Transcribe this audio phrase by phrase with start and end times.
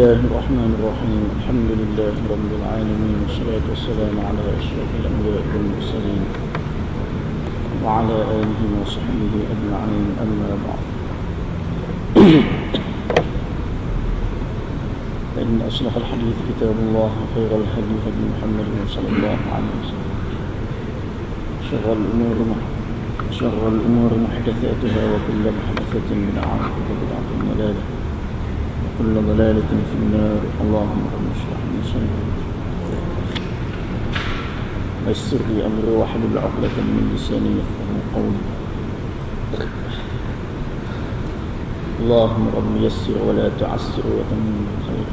[0.00, 1.22] الله الرحمن الرحيم.
[1.36, 6.24] الحمد لله رب العالمين والصلاة والسلام على أشرف الأنبياء والمرسلين
[7.84, 10.06] وعلى آله وصحبه أجمعين.
[10.24, 10.82] أما بعد.
[15.36, 20.12] فإن أصلح الحديث كتاب الله وخير الهدي هدي محمد صلى الله عليه وسلم.
[21.68, 22.36] شر الأمور
[23.36, 27.99] شر الأمور محدثاتها وكل محدثة بدعة وكل بدعة ضلالة.
[29.00, 30.40] وكل ضلالة في النار.
[30.60, 32.24] اللهم اشرح لي صدري.
[35.06, 38.44] ويسر لي أمري واحلل عقدة من لساني يفقه قولي.
[42.00, 45.08] اللهم رب يسر ولا تعسر وتمم بالخير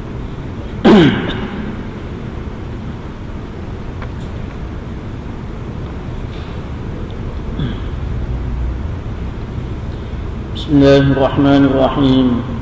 [10.55, 12.56] بسم الله الرحمن الرحيم.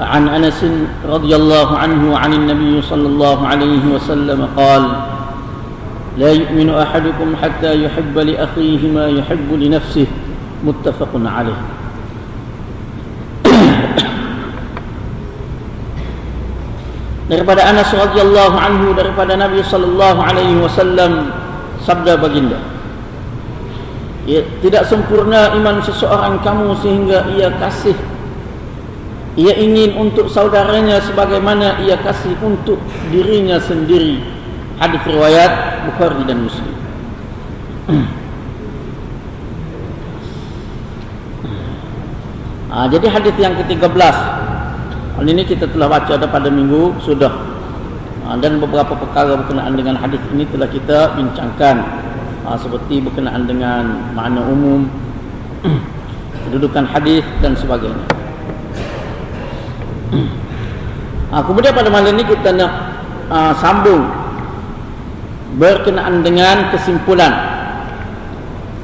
[0.00, 0.64] عن انس
[1.08, 4.82] رضي الله عنه عن النبي صلى الله عليه وسلم قال
[6.18, 10.06] لا يؤمن احدكم حتى يحب لاخيه ما يحب لنفسه
[10.64, 11.60] متفق عليه
[17.28, 21.28] daripada Anas radhiyallahu anhu daripada Nabi sallallahu alaihi wasallam
[21.84, 22.56] sabda baginda
[24.24, 27.92] ya, tidak sempurna iman seseorang kamu sehingga ia kasih
[29.38, 32.82] ia ingin untuk saudaranya sebagaimana ia kasih untuk
[33.14, 34.18] dirinya sendiri.
[34.82, 36.74] Hadis riwayat Bukhari dan Muslim.
[42.66, 44.14] Ah, jadi hadis yang ke-13.
[45.18, 47.30] Hal ini kita telah baca pada minggu sudah.
[48.26, 51.86] Ah, dan beberapa perkara berkenaan dengan hadis ini telah kita bincangkan.
[52.42, 54.90] Ah, seperti berkenaan dengan makna umum
[56.50, 58.17] kedudukan hadis dan sebagainya
[61.28, 62.72] Ah, kemudian pada malam ini kita nak
[63.28, 64.08] ah, sambung
[65.58, 67.32] berkenaan dengan kesimpulan.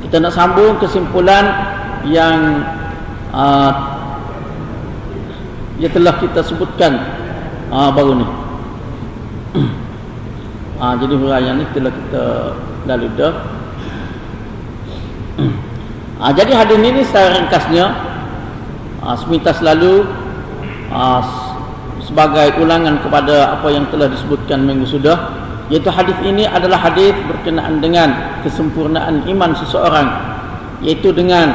[0.04, 1.44] Kita nak sambung kesimpulan
[2.04, 2.64] yang
[3.32, 3.72] uh,
[5.80, 6.92] yang telah kita sebutkan
[7.72, 8.26] uh, baru ni.
[10.76, 12.24] Uh, jadi huraian ni telah kita
[12.84, 13.34] lalui dah.
[16.20, 17.84] Uh, jadi hadis ini secara ringkasnya
[19.02, 20.04] uh, semintas lalu
[20.92, 21.22] uh,
[22.04, 25.16] sebagai ulangan kepada apa yang telah disebutkan minggu sudah
[25.72, 30.08] iaitu hadis ini adalah hadis berkenaan dengan kesempurnaan iman seseorang
[30.84, 31.52] iaitu dengan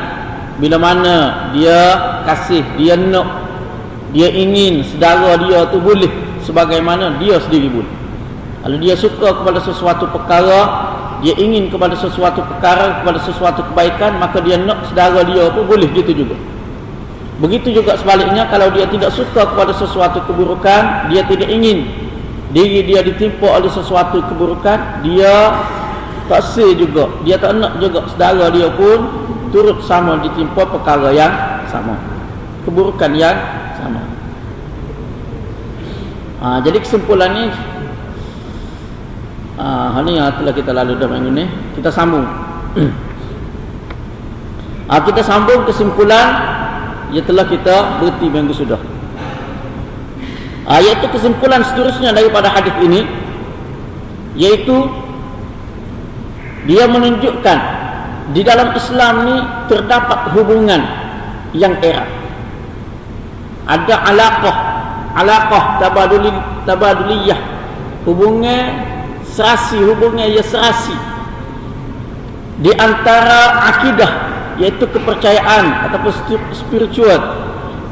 [0.57, 1.79] bila mana dia
[2.25, 3.45] kasih dia nak
[4.09, 6.09] dia ingin saudara dia tu boleh
[6.41, 7.93] sebagaimana dia sendiri boleh.
[8.65, 10.59] Kalau dia suka kepada sesuatu perkara
[11.21, 15.87] dia ingin kepada sesuatu perkara kepada sesuatu kebaikan maka dia nak saudara dia pun boleh
[15.91, 16.35] gitu juga
[17.39, 21.87] begitu juga sebaliknya kalau dia tidak suka kepada sesuatu keburukan dia tidak ingin
[22.51, 25.55] diri dia ditimpa oleh sesuatu keburukan dia
[26.27, 29.07] tak say juga dia tak nak juga saudara dia pun
[29.49, 31.31] turut sama ditimpa perkara yang
[31.71, 31.97] sama
[32.69, 33.33] keburukan yang
[33.79, 34.01] sama.
[36.39, 37.45] Ha, jadi kesimpulan ni
[39.59, 41.45] ha, hal ni yang telah kita lalu dah minggu ni.
[41.73, 42.25] Kita sambung.
[44.89, 46.25] Ha, kita sambung kesimpulan
[47.09, 48.79] yang telah kita berhenti minggu sudah.
[50.69, 53.01] Ha, iaitu kesimpulan seterusnya daripada hadis ini
[54.37, 54.85] yaitu
[56.69, 57.57] dia menunjukkan
[58.37, 60.81] di dalam Islam ni terdapat hubungan
[61.57, 62.05] yang erat.
[63.65, 64.55] Ada alaqah
[65.17, 66.29] alaqah tabaduli
[66.69, 67.39] tabaduliyah.
[68.05, 68.85] Hubungan
[69.25, 70.93] serasi hubungan yang serasi
[72.59, 74.28] di antara akidah
[74.59, 76.11] yaitu kepercayaan ataupun
[76.51, 77.19] spiritual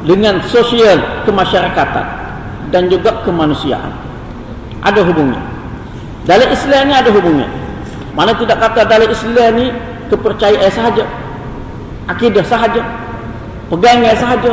[0.04, 2.06] dengan sosial kemasyarakatan
[2.70, 3.90] dan juga kemanusiaan.
[4.84, 5.42] Ada hubungan
[6.28, 7.50] dalam Islam ni ada hubungan
[8.12, 9.66] mana tidak kata dalam Islam ni
[10.12, 11.04] kepercayaan sahaja
[12.06, 12.84] akidah sahaja
[13.68, 14.52] pegangan sahaja.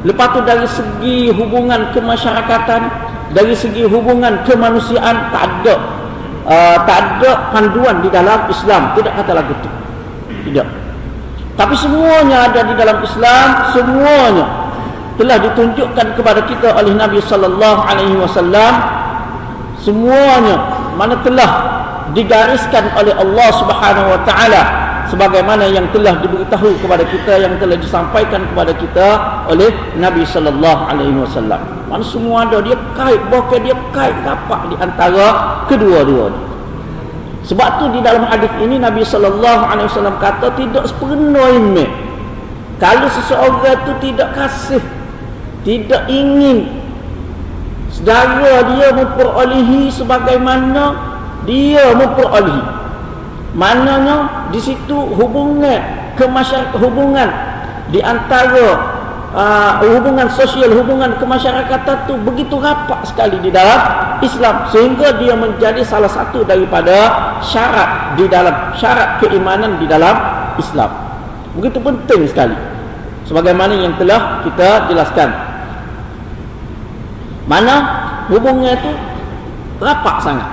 [0.00, 2.88] Lepas tu dari segi hubungan kemasyarakatan
[3.36, 5.74] dari segi hubungan kemanusiaan tak ada
[6.48, 8.96] uh, tak ada panduan di dalam Islam.
[8.96, 9.68] Tidak kata lagu tu.
[10.48, 10.79] Tidak
[11.60, 13.46] tapi semuanya ada di dalam Islam
[13.76, 14.46] semuanya
[15.20, 18.80] telah ditunjukkan kepada kita oleh Nabi sallallahu alaihi wasallam
[19.76, 20.56] semuanya
[20.96, 21.50] mana telah
[22.16, 24.62] digariskan oleh Allah Subhanahu wa taala
[25.12, 29.08] sebagaimana yang telah diberitahu kepada kita yang telah disampaikan kepada kita
[29.50, 29.68] oleh
[30.00, 31.60] Nabi sallallahu alaihi wasallam.
[31.90, 35.26] Mana semua ada dia kait bahkan dia kait rapat di antara
[35.66, 36.49] kedua-dua.
[37.50, 41.90] Sebab tu di dalam hadis ini Nabi sallallahu alaihi wasallam kata tidak sepenuhnya
[42.78, 44.78] kalau seseorang itu tidak kasih
[45.66, 46.70] tidak ingin
[47.90, 50.94] saudara dia memperolehi sebagaimana
[51.42, 52.62] dia memperolehi.
[53.50, 57.28] Mananya di situ hubungan kemasyarakat hubungan
[57.90, 58.99] di antara
[59.34, 63.78] uh, hubungan sosial hubungan kemasyarakatan tu begitu rapat sekali di dalam
[64.22, 70.16] Islam sehingga dia menjadi salah satu daripada syarat di dalam syarat keimanan di dalam
[70.58, 70.90] Islam
[71.58, 72.56] begitu penting sekali
[73.26, 75.30] sebagaimana yang telah kita jelaskan
[77.50, 77.74] mana
[78.30, 78.94] hubungnya itu
[79.82, 80.48] rapat sangat.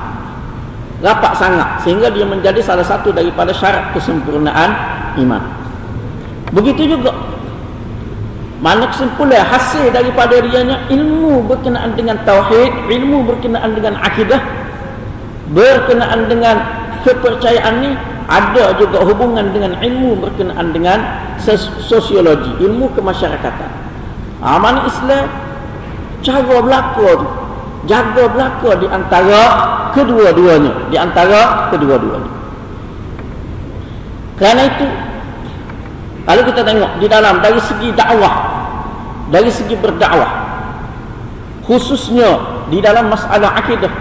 [0.97, 4.73] Rapat sangat sehingga dia menjadi salah satu daripada syarat kesempurnaan
[5.21, 5.43] iman.
[6.49, 7.13] Begitu juga
[8.57, 14.41] mana kesimpulan hasil daripada dianya ilmu berkenaan dengan tauhid, ilmu berkenaan dengan akidah,
[15.53, 16.55] berkenaan dengan
[17.05, 17.91] kepercayaan ini
[18.27, 20.99] ada juga hubungan dengan ilmu berkenaan dengan
[21.79, 23.71] sosiologi, ilmu kemasyarakatan.
[24.41, 25.25] Aman Islam
[26.21, 27.27] cara berlaku tu
[27.87, 29.41] jaga berlaku di antara
[29.93, 32.31] kedua-duanya di antara kedua-duanya
[34.37, 34.85] kerana itu
[36.27, 38.35] kalau kita tengok di dalam dari segi dakwah
[39.31, 40.31] dari segi berdakwah
[41.63, 43.91] khususnya di dalam masalah akidah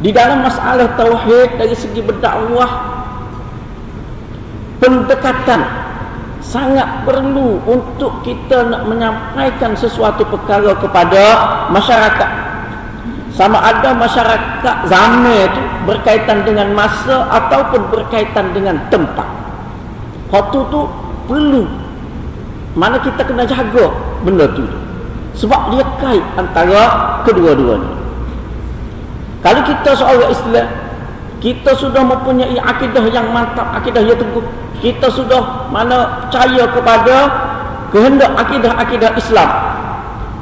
[0.00, 2.92] di dalam masalah tauhid dari segi berdakwah
[4.82, 5.82] pendekatan
[6.42, 11.24] sangat perlu untuk kita nak menyampaikan sesuatu perkara kepada
[11.70, 12.30] masyarakat.
[13.32, 19.24] Sama ada masyarakat zaman itu berkaitan dengan masa ataupun berkaitan dengan tempat.
[20.28, 20.84] Waktu tu
[21.26, 21.64] perlu
[22.72, 23.92] mana kita kena jaga
[24.24, 24.64] benda tu
[25.36, 26.82] sebab dia kait antara
[27.24, 27.92] kedua-duanya
[29.42, 30.68] kalau kita seorang Islam
[31.42, 34.44] kita sudah mempunyai akidah yang mantap akidah yang teguh
[34.78, 37.16] kita sudah mana percaya kepada
[37.92, 39.50] kehendak akidah-akidah Islam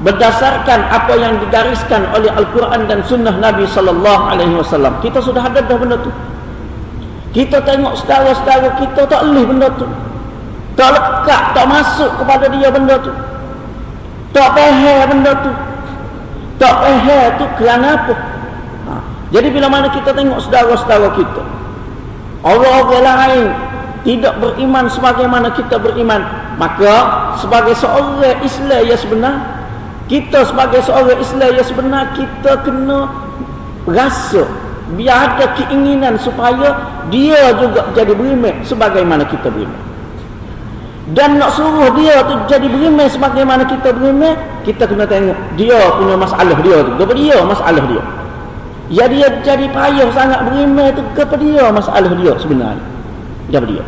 [0.00, 4.96] berdasarkan apa yang digariskan oleh Al-Quran dan Sunnah Nabi Sallallahu Alaihi Wasallam.
[5.04, 6.08] Kita sudah ada dah benda tu.
[7.36, 9.86] Kita tengok saudara-saudara kita tak lih benda tu.
[10.80, 13.12] Tak lekat, tak masuk kepada dia benda tu.
[14.32, 15.52] Tak peher benda tu.
[16.56, 18.14] Tak peher tu kerana apa?
[18.88, 18.92] Ha.
[19.28, 21.44] Jadi bila mana kita tengok saudara-saudara kita.
[22.40, 23.46] Orang-orang lain
[24.08, 26.24] tidak beriman sebagaimana kita beriman
[26.56, 26.92] maka
[27.36, 29.36] sebagai seorang Islam yang sebenar
[30.08, 33.12] kita sebagai seorang Islam yang sebenar kita kena
[33.84, 34.48] rasa
[34.96, 36.80] biar ada keinginan supaya
[37.12, 39.89] dia juga jadi beriman sebagaimana kita beriman
[41.10, 46.14] dan nak suruh dia tu jadi beriman sebagaimana kita beriman kita kena tengok dia punya
[46.14, 46.90] masalah dia tu.
[46.94, 48.02] Kepada dia masalah dia.
[48.90, 52.84] Ya dia jadi payah sangat beriman tu kepada dia masalah dia sebenarnya.
[53.50, 53.84] Daripada dia.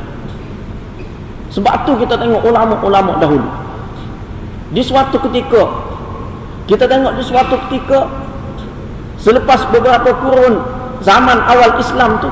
[1.54, 3.46] Sebab tu kita tengok ulama-ulama dahulu.
[4.74, 5.62] Di suatu ketika
[6.66, 8.10] kita tengok di suatu ketika
[9.22, 10.58] selepas beberapa kurun
[11.06, 12.30] zaman awal Islam tu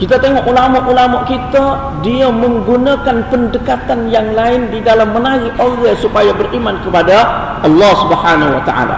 [0.00, 6.80] kita tengok ulama-ulama kita dia menggunakan pendekatan yang lain di dalam menarik orang supaya beriman
[6.80, 7.20] kepada
[7.60, 8.96] Allah Subhanahu wa taala.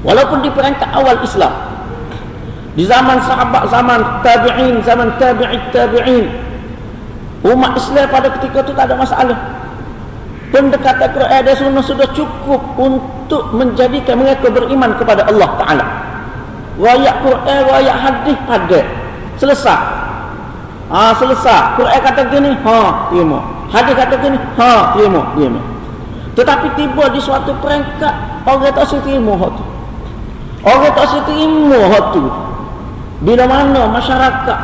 [0.00, 1.52] Walaupun di perangkat awal Islam
[2.80, 6.32] di zaman sahabat zaman tabi'in zaman tabi'it tabi'in
[7.44, 9.38] umat Islam pada ketika itu tak ada masalah.
[10.48, 15.86] Pendekatan Quran dan Sunnah sudah cukup untuk menjadikan mereka beriman kepada Allah Ta'ala.
[16.80, 18.80] Rakyat Quran, rakyat hadis pada
[19.36, 19.80] selesai.
[20.86, 21.80] Ha, selesai.
[21.80, 25.60] Quran kata gini ha, terima hadis kata gini ha, terima terima
[26.36, 28.14] tetapi tiba di suatu perangkat
[28.44, 29.64] orang tak terima hati
[30.62, 32.24] orang tak terima hati
[33.24, 34.58] bila mana masyarakat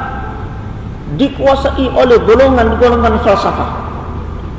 [1.16, 3.84] dikuasai oleh golongan-golongan falsafah.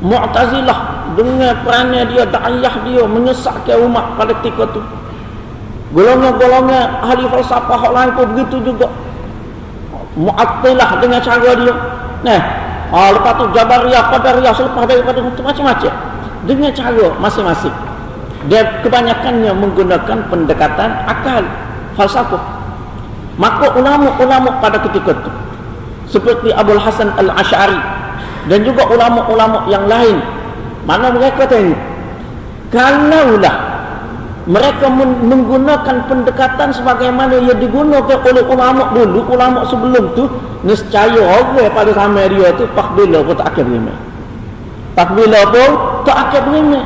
[0.03, 0.79] Mu'tazilah
[1.15, 4.81] dengan perannya dia da'iyah dia menyesatkan umat pada ketika itu
[5.93, 8.89] golongan-golongan ahli falsafah lain pun begitu juga
[10.13, 11.73] Mu'attilah dengan cara dia.
[12.23, 12.39] Nah
[12.93, 15.93] ha, lepas tu Jabariyah, Qadariyah selepas daripada macam-macam.
[16.43, 17.75] Dengan cara masing-masing.
[18.51, 21.43] Dia kebanyakannya menggunakan pendekatan akal
[21.95, 22.43] falsafah.
[23.39, 25.31] Maka ulama-ulama pada ketika itu
[26.13, 27.79] seperti Abdul Hasan Al-Ash'ari
[28.45, 30.21] dan juga ulama-ulama yang lain
[30.85, 31.79] mana mereka tengok
[32.69, 33.72] kalaulah
[34.43, 34.91] mereka
[35.23, 40.27] menggunakan pendekatan sebagaimana yang digunakan oleh ulama dulu ulama sebelum tu
[40.67, 43.97] nescaya orang pada sama dia tu takbila pun tak akan beriman.
[44.99, 45.69] Takbila pun
[46.03, 46.85] tak akan beriman.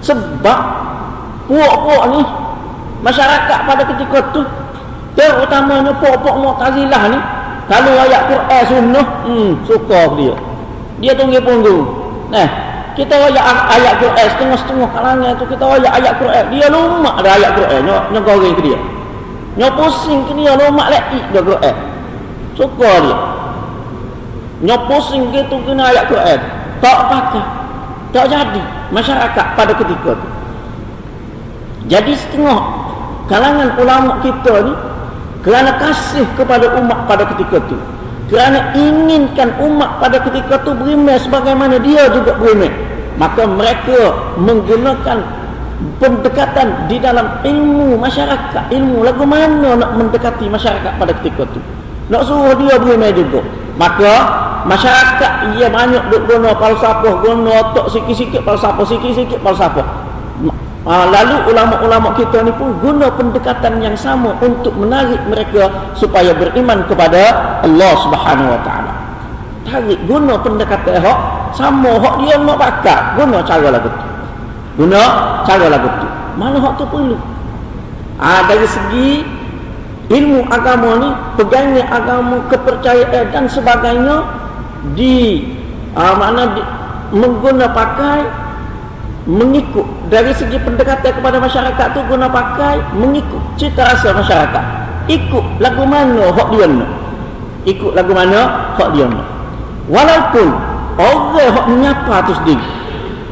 [0.00, 0.60] Sebab
[1.52, 2.20] puak-puak ni
[3.04, 4.40] masyarakat pada ketika tu
[5.12, 7.18] terutamanya puak-puak Mu'tazilah ni
[7.68, 10.34] kalau ayat Quran sunnah hmm, suka dia.
[11.04, 11.84] Dia tunggu punggung.
[12.32, 12.65] Nah
[12.96, 13.44] kita ayat
[13.76, 16.44] ayat Quran setengah-setengah kalangan tu kita ayat ayat Quran.
[16.48, 18.78] Dia lumak ada ayat Quran nyok nyok goreng ke dia?
[19.60, 21.74] Nyok pusing ke dia lumak lagi dia Quran.
[22.56, 23.16] Suka dia.
[24.64, 26.40] Nyok pusing gitu kena ayat Quran.
[26.80, 27.44] Tak pakai
[28.16, 30.28] tak jadi masyarakat pada ketika tu.
[31.92, 32.60] Jadi setengah
[33.28, 34.74] kalangan ulama kita ni
[35.44, 37.78] kerana kasih kepada umat pada ketika itu
[38.26, 42.72] kerana inginkan umat pada ketika itu beriman sebagaimana dia juga beriman.
[43.16, 45.18] Maka mereka menggunakan
[46.02, 48.68] pendekatan di dalam ilmu masyarakat.
[48.74, 51.60] Ilmu lagu mana nak mendekati masyarakat pada ketika itu
[52.06, 53.40] nak suruh dia beriman juga.
[53.76, 54.12] Maka
[54.66, 59.86] masyarakat ia banyak duk guna falsafah guna otak sikit-sikit falsafah sikit-sikit falsafah
[60.86, 66.86] Ha, lalu ulama-ulama kita ni pun guna pendekatan yang sama untuk menarik mereka supaya beriman
[66.86, 68.92] kepada Allah Subhanahu Wa Taala.
[69.66, 71.18] Tarik guna pendekatan hak
[71.58, 74.06] sama hak dia nak pakai guna cara lagu tu.
[74.78, 75.02] Guna
[75.42, 76.06] cara lagu tu.
[76.38, 77.18] Mana hak tu perlu?
[78.22, 79.26] Ha, dari segi
[80.06, 84.22] ilmu agama ni, pegangnya agama, kepercayaan dan sebagainya
[84.94, 85.42] di
[85.98, 86.62] ha, mana di,
[87.10, 88.45] mengguna pakai
[89.26, 89.84] mengikut.
[90.06, 94.64] Dari segi pendekatan kepada masyarakat tu guna pakai mengikut cita rasa masyarakat.
[95.06, 96.90] Ikut lagu mana hak dia nak
[97.66, 99.26] ikut lagu mana hak dia nak
[99.90, 100.48] walaupun
[100.96, 102.66] orang hak menyapa tu sendiri.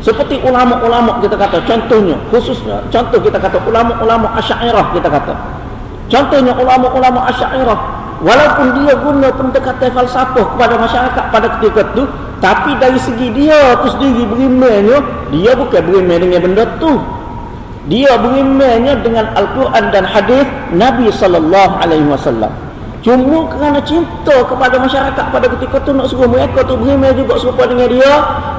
[0.05, 5.35] Seperti ulama-ulama kita kata contohnya khususnya contoh kita kata ulama-ulama asyairah kita kata.
[6.13, 7.79] Contohnya ulama-ulama asyairah
[8.25, 12.05] walaupun dia guna pendekatan falsafah kepada masyarakat pada ketika itu
[12.45, 15.01] tapi dari segi dia tu sendiri berimannya,
[15.33, 16.93] dia bukan beriman dengan benda tu.
[17.89, 20.45] Dia berimannya dengan Al-Quran dan hadis
[20.77, 22.53] Nabi sallallahu alaihi wasallam.
[23.05, 27.69] Cuma kerana cinta kepada masyarakat pada ketika tu nak suruh mereka tu beriman juga serupa
[27.69, 28.13] dengan dia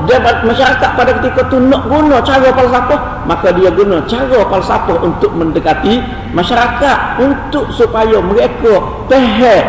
[0.06, 5.34] dan masyarakat pada ketika tu nak guna cara falsafah maka dia guna cara falsafah untuk
[5.34, 5.98] mendekati
[6.38, 9.66] masyarakat untuk supaya mereka faham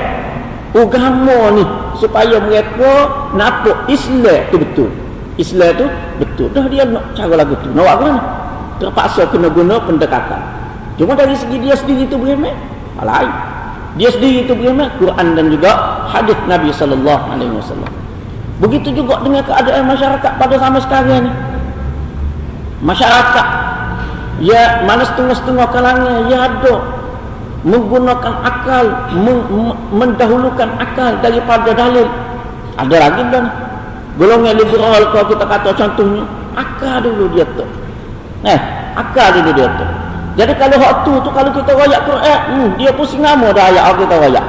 [0.77, 1.65] agama ni
[1.97, 4.91] supaya mereka nampak Islam tu betul.
[5.41, 5.87] Islam tu
[6.21, 6.53] betul.
[6.53, 7.73] Dah dia nak cara lagu tu.
[7.73, 8.21] Nak buat mana
[8.77, 10.45] terpaksa kena guna pendekatan.
[11.01, 12.53] Cuma dari segi dia sendiri tu beriman
[13.01, 13.56] lain
[13.97, 15.73] dia sendiri tu beriman Quran dan juga
[16.13, 17.93] hadis Nabi sallallahu alaihi wasallam.
[18.61, 21.33] Begitu juga dengan keadaan masyarakat pada zaman sekarang ni.
[22.85, 23.47] Masyarakat
[24.45, 26.75] ya mana setengah-setengah kalangan ya ada
[27.65, 28.85] menggunakan akal
[29.93, 32.09] mendahulukan akal daripada dalil.
[32.77, 33.49] Ada lagi dan
[34.21, 36.25] golongan liberal kalau kita kata contohnya
[36.57, 37.65] akal dulu dia tu
[38.45, 38.61] eh
[38.97, 39.87] akal dulu dia tu
[40.37, 43.97] jadi kalau hak tu tu kalau kita royak Quran hmm, dia pusing nama dah ayat
[43.97, 44.47] kita royak?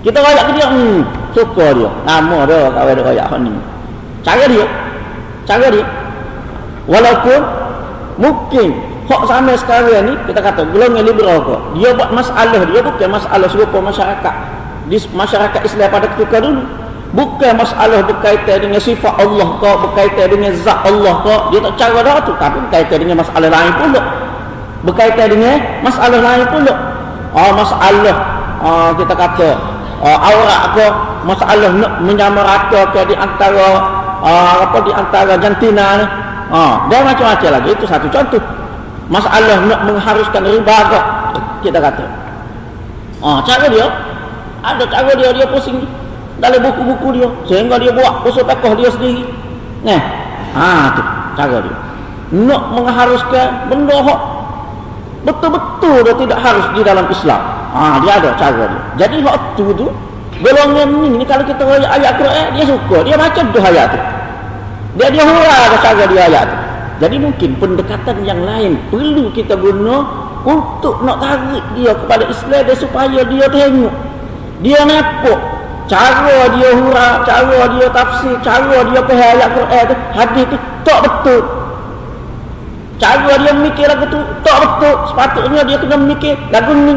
[0.00, 0.66] Kita royak ke dia?
[0.72, 0.98] Hmm,
[1.36, 1.90] suka dia.
[2.08, 3.52] Nama dia kalau dia royak ni.
[4.24, 4.66] Cara dia.
[5.44, 5.84] Cara dia.
[6.88, 7.40] Walaupun
[8.16, 8.68] mungkin
[9.04, 13.48] hak sama sekarang ni kita kata golongan liberal kok dia buat masalah dia bukan masalah
[13.52, 14.34] serupa masyarakat.
[14.88, 16.64] Di masyarakat Islam pada ketika dulu.
[17.10, 22.00] Bukan masalah berkaitan dengan sifat Allah kok berkaitan dengan zat Allah kok dia tak cara
[22.00, 22.32] dah tu.
[22.32, 24.30] Tapi berkaitan dengan masalah lain pula
[24.84, 26.74] berkaitan dengan masalah lain pula.
[27.30, 28.16] Oh masalah
[28.58, 29.48] oh, kita kata
[30.02, 30.92] oh, aurat kok
[31.28, 33.68] masalah nak menyamaratakan di antara
[34.24, 36.06] uh, apa di antara jantina ni.
[36.50, 37.78] Oh, dan macam-macam lagi.
[37.78, 38.42] Itu satu contoh.
[39.06, 41.04] Masalah nak mengharuskan riba kok
[41.62, 42.04] kita kata.
[43.20, 43.86] Ah cara dia
[44.64, 45.84] ada cara dia dia pusing
[46.40, 49.28] dalam buku-buku dia sehingga dia buat usul pekoh dia sendiri.
[49.84, 50.00] Nah
[50.56, 51.02] ha tu
[51.36, 51.76] cara dia.
[52.30, 54.20] Nak mengharuskan benda hak
[55.24, 57.40] betul-betul dia tidak harus di dalam Islam.
[57.70, 58.80] Ah dia ada cara dia.
[59.06, 59.68] Jadi hak tu
[60.40, 62.96] golongan ni, ni kalau kita ayat ayat Quran dia suka.
[63.04, 64.00] Dia baca tu ayat tu.
[64.98, 66.56] Dia dia hurah cara dia ayat tu.
[67.00, 70.04] Jadi mungkin pendekatan yang lain perlu kita guna
[70.44, 73.94] untuk nak tarik dia kepada Islam dia supaya dia tengok.
[74.60, 75.40] Dia nampak
[75.88, 80.98] cara dia hurah, cara dia tafsir, cara dia faham ayat Quran tu, hadis tu tak
[81.02, 81.42] betul.
[83.00, 84.94] Cara dia mikir lagu tu tak betul.
[85.08, 86.94] Sepatutnya dia kena mikir lagu ni.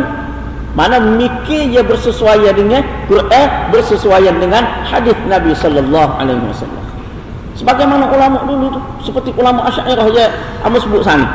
[0.76, 6.84] Mana mikir dia bersesuaian dengan Quran, bersesuaian dengan hadis Nabi sallallahu alaihi wasallam.
[7.58, 8.80] sebagaimana ulama dulu tu
[9.10, 10.26] seperti ulama Asy'ariyah ya
[10.66, 11.26] Amos sebut sana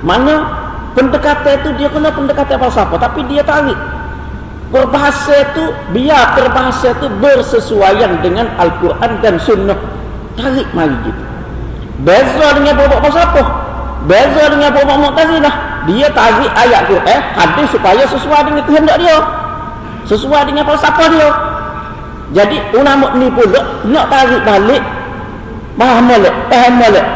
[0.00, 0.48] mana
[0.96, 3.76] pendekatan itu dia kena pendekatan falsafah tapi dia tarik
[4.72, 9.76] berbahasa itu biar berbahasa itu bersesuaian dengan Al-Quran dan Sunnah
[10.40, 11.22] tarik mari gitu
[12.00, 13.46] beza dengan bawa falsafah
[14.08, 15.54] beza dengan bawa mu'tazilah
[15.88, 19.16] dia tarik ayat Quran hadis supaya sesuai dengan kehendak dia
[20.08, 21.28] sesuai dengan falsafah dia
[22.30, 24.82] jadi ulama ni pula nak tarik balik
[25.80, 27.06] Faham balik, faham balik.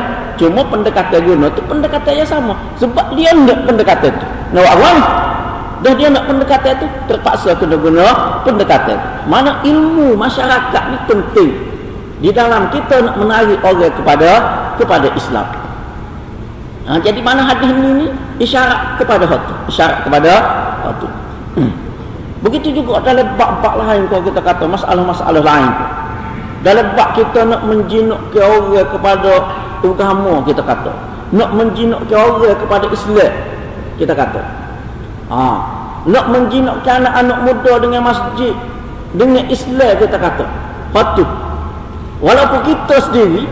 [0.41, 2.57] Cuma pendekatan guna tu pendekatan yang sama.
[2.81, 4.27] Sebab dia nak pendekatan tu.
[4.57, 4.97] Nak awal.
[5.85, 8.97] Dan dia nak pendekatan tu terpaksa kena guna pendekatan.
[9.29, 11.51] Mana ilmu masyarakat ni penting.
[12.25, 14.31] Di dalam kita nak menarik orang kepada
[14.81, 15.45] kepada Islam.
[16.85, 18.07] Ha, jadi mana hadis ini ni
[18.45, 20.33] isyarat kepada hati, isyarat kepada
[20.85, 21.09] hati.
[21.57, 21.73] Hmm.
[22.45, 25.73] Begitu juga dalam bab-bab lain kalau kita kata masalah-masalah lain.
[26.61, 29.33] Dalam bab kita nak menjinukkan orang kepada
[29.81, 30.93] agama kita kata.
[31.33, 33.33] Nak menjinukkan orang kepada Islam
[33.97, 34.41] kita kata.
[35.33, 35.41] Ha.
[36.05, 38.53] Nak menjinukkan anak-anak muda dengan masjid
[39.17, 40.45] dengan Islam kita kata.
[40.93, 41.29] Patut.
[42.21, 43.49] Walaupun kita sendiri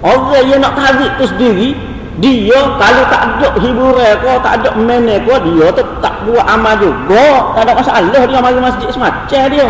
[0.00, 1.76] orang yang nak tarik tu sendiri
[2.22, 6.78] dia kalau tak ada hiburan kau tak ada mana kau dia tu tak buat amal
[6.78, 9.66] juga tak ada masalah dia mari masjid semacam dia.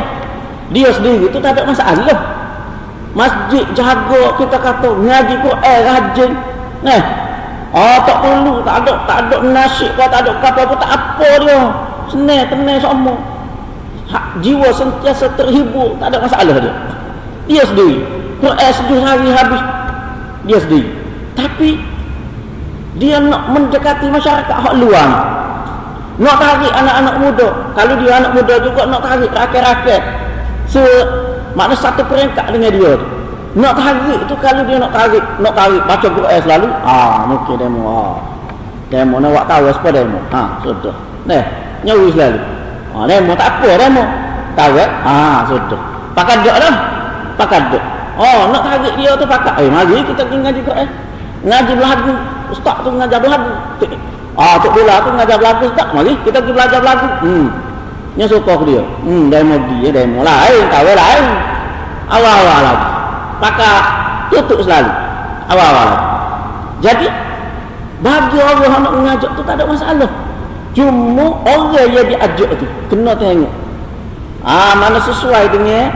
[0.76, 2.18] Dia sendiri tu tak ada masalah.
[3.16, 6.30] Masjid jaga kita kata ngaji Quran rajin.
[6.84, 7.02] Nah.
[7.74, 11.28] Oh tak perlu tak ada tak ada nasi kau tak ada apa pun tak apa
[11.40, 11.60] dia.
[12.12, 13.16] Senang tenang semua.
[14.04, 16.72] Hak jiwa sentiasa terhibur tak ada masalah dia.
[17.48, 18.04] Dia sendiri.
[18.44, 19.62] Quran sejuk hari habis.
[20.44, 20.92] Dia sendiri.
[21.34, 21.93] Tapi
[22.98, 25.08] dia nak mendekati masyarakat hak luar
[26.14, 30.02] nak tarik anak-anak muda kalau dia anak muda juga nak tarik rakyat-rakyat
[30.68, 30.82] Se
[31.54, 33.06] makna satu peringkat dengan dia tu.
[33.54, 37.80] Nak tarik tu kalau dia nak tarik, nak tarik baca Quran selalu, ah mungkin demo
[37.86, 38.14] ah.
[38.90, 40.18] Demo nak buat tahu apa demo.
[40.34, 40.94] Ha, sudah.
[41.30, 41.44] Neh,
[41.86, 42.40] nyawi selalu.
[42.94, 44.04] Ah demo tak apa demo.
[44.54, 44.74] Tahu
[45.06, 45.80] Ah, sudah.
[46.14, 46.76] Pakai dak dah.
[47.38, 47.84] Pakai dak.
[48.14, 49.66] Oh, nak tarik dia tu pakai.
[49.66, 50.88] Eh, mari kita pergi ngaji Quran.
[51.46, 52.14] Ngaji lagu.
[52.52, 53.52] Ustaz tu ngajar lagu.
[54.34, 55.94] Ah, tu bila tu ngajar lagu tak?
[55.94, 57.06] Mari kita pergi belajar lagu.
[57.22, 57.46] Hmm.
[58.18, 58.82] Nya suka dia.
[59.02, 61.26] Hmm, demo dia, demo lain, tahu lain.
[62.10, 62.88] Awal-awal lagi.
[63.42, 63.74] Pakai
[64.30, 64.90] tutup selalu.
[65.50, 66.06] Awal-awal lagi.
[66.82, 67.08] Jadi,
[68.02, 70.10] bagi orang nak mengajak tu tak ada masalah.
[70.74, 73.52] Cuma orang yang diajak tu, kena tengok.
[74.44, 75.94] Ah, mana sesuai dengan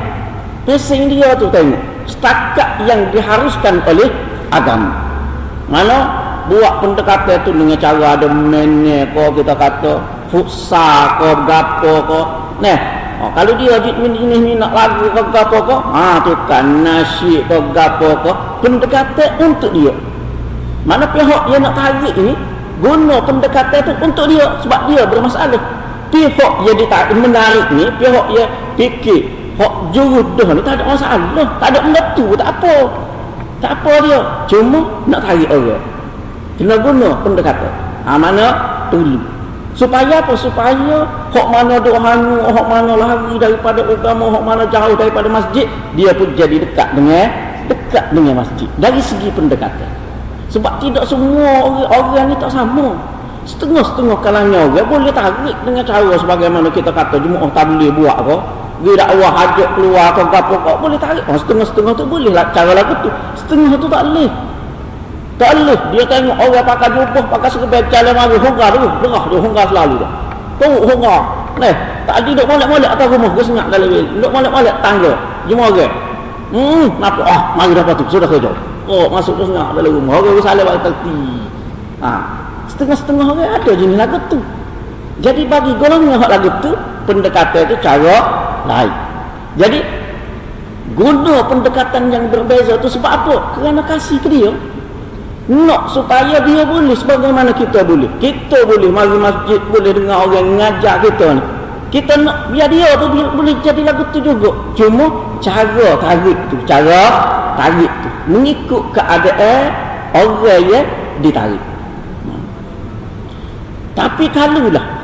[0.65, 1.83] pesing dia tu tengok.
[2.09, 4.09] Setakat yang diharuskan oleh
[4.49, 4.97] agama.
[5.69, 5.97] Mana
[6.49, 10.01] buat pendekatan tu dengan cara ada menye kau kita kata
[10.33, 12.21] futsal ke gapo ke
[12.65, 12.79] nah
[13.21, 17.57] oh, kalau dia ini ni nak lagu ke gapo ke ha tu kan nasi ke
[17.77, 18.33] gapo ke
[18.65, 19.93] pendekatan untuk dia.
[20.89, 22.33] Mana pihak yang nak tarik ni
[22.81, 25.63] guna pendekatan tu untuk dia sebab dia bermasalah.
[26.09, 28.49] Pihak yang ditarik menarik ni pihak yang
[28.81, 29.29] fikir
[29.61, 32.75] hak jurudah ni tak ada masalah tak ada benda tu tak apa.
[33.59, 34.81] Tak apa dia cuma
[35.11, 35.98] nak tarik orang
[36.59, 37.73] kena guna pendekatan
[38.05, 38.47] ha, mana
[38.91, 39.39] tulu
[39.79, 40.35] Supaya apa?
[40.35, 45.71] Supaya hok mana duk hangu, hok mana lari daripada agama, hok mana jauh daripada masjid,
[45.95, 47.31] dia pun jadi dekat dengan
[47.71, 48.67] dekat dengan masjid.
[48.83, 49.87] Dari segi pendekatan.
[50.51, 52.91] Sebab tidak semua orang, orang ni tak sama.
[53.47, 58.37] Setengah-setengah kalangnya orang boleh tarik dengan cara sebagaimana kita kata jemaah tak boleh buat apa.
[58.83, 61.23] Dia dakwah hajat keluar ke apa kau boleh tarik.
[61.31, 63.11] Oh, setengah-setengah tu boleh lah cara lagu tu.
[63.39, 64.27] Setengah tu tak boleh.
[65.39, 65.79] Tak boleh.
[65.95, 68.37] Dia tengok orang pakai jubah, pakai sekebat jalan mari.
[68.43, 68.79] Hongkar tu.
[69.07, 70.11] Derah dia hongkar selalu dah.
[70.59, 71.21] Teruk hongkar.
[71.59, 71.75] Nah,
[72.07, 73.31] tak ada duduk molek-molek atas rumah.
[73.31, 74.07] Dia sengat dalam bil.
[74.19, 75.13] Duduk molek-molek tangga.
[75.47, 75.93] Jumlah orang.
[76.49, 77.23] Hmm, kenapa?
[77.23, 78.07] Ah, mari dah patut.
[78.11, 78.51] Sudah kerja.
[78.91, 80.13] Oh, masuk tu sengat dalam rumah.
[80.19, 81.19] Orang bersalah balik terti.
[82.03, 82.11] Ha.
[82.75, 84.39] Setengah-setengah orang ada jenis lagu tu.
[85.19, 86.71] Jadi bagi golongan hak lagu tu,
[87.07, 88.17] pendekatan itu cara
[88.71, 88.93] lain.
[89.59, 89.83] Jadi,
[90.95, 93.35] guna pendekatan yang berbeza tu sebab apa?
[93.59, 94.51] Kerana kasih ke dia
[95.49, 98.09] nak supaya dia boleh sebagaimana kita boleh.
[98.21, 101.43] Kita boleh mari masjid boleh dengar orang ngajar kita ni.
[101.89, 104.53] Kita nak biar dia tu boleh jadi lagu tu juga.
[104.77, 105.09] Cuma
[105.41, 107.01] cara tarik tu cara
[107.57, 109.73] tarik tu mengikut keadaan
[110.13, 110.87] orang yang
[111.25, 111.65] ditarik.
[113.97, 114.99] Tapi kalulah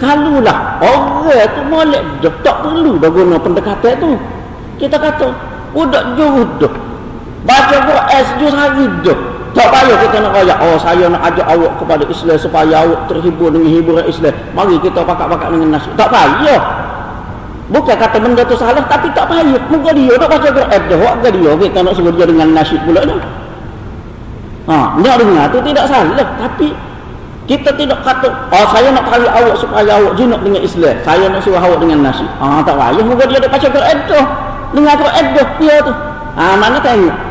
[0.00, 2.02] kalulah orang tu molek
[2.40, 4.10] tak perlu dah guna pendekatan tu.
[4.80, 5.28] Kita kata
[5.76, 6.74] budak jauh dah.
[7.44, 9.20] Baca Quran sejus hari dah.
[9.50, 10.54] Tak payah kita nak kaya.
[10.62, 14.34] Oh saya nak ajak awak kepada Islam supaya awak terhibur dengan hiburan Islam.
[14.54, 15.90] Mari kita pakat-pakat dengan nasi.
[15.98, 16.60] Tak payah.
[17.70, 19.62] Bukan kata benda tu salah tapi tak payah.
[19.70, 20.98] Muka dia dok baca Quran dah.
[20.98, 23.20] Wak dia kita nak suruh dia dengan nasyid pula dah.
[24.70, 26.70] Ha, nak dengar tu tidak salah tapi
[27.50, 30.94] kita tidak kata oh saya nak kali awak supaya awak jinak dengan Islam.
[31.02, 32.30] Saya nak suruh awak dengan nasyid.
[32.38, 33.02] Ha, tak payah.
[33.02, 34.26] Muka dia dok baca Quran dah.
[34.70, 35.92] Dengar Quran dah dia tu.
[36.38, 37.29] Ha, mana tengok.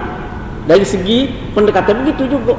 [0.69, 1.25] Dari segi
[1.58, 2.53] pendekatan begitu juga.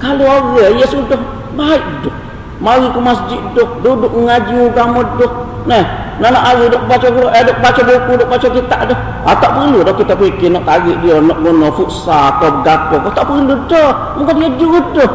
[0.00, 1.20] Kalau orang ya sudah
[1.52, 2.16] baik dah.
[2.64, 5.32] Mari ke masjid dah, duduk mengaji agama dah.
[5.68, 5.84] Nah,
[6.20, 8.98] nak hari duk baca Quran, eh, duk baca buku, duk baca kitab dah.
[9.28, 12.96] Ah tak perlu dah kita fikir nak tarik dia nak guna fuksa atau gapo.
[13.04, 13.92] Kau tak perlu dah.
[14.16, 15.10] Muka dia dah.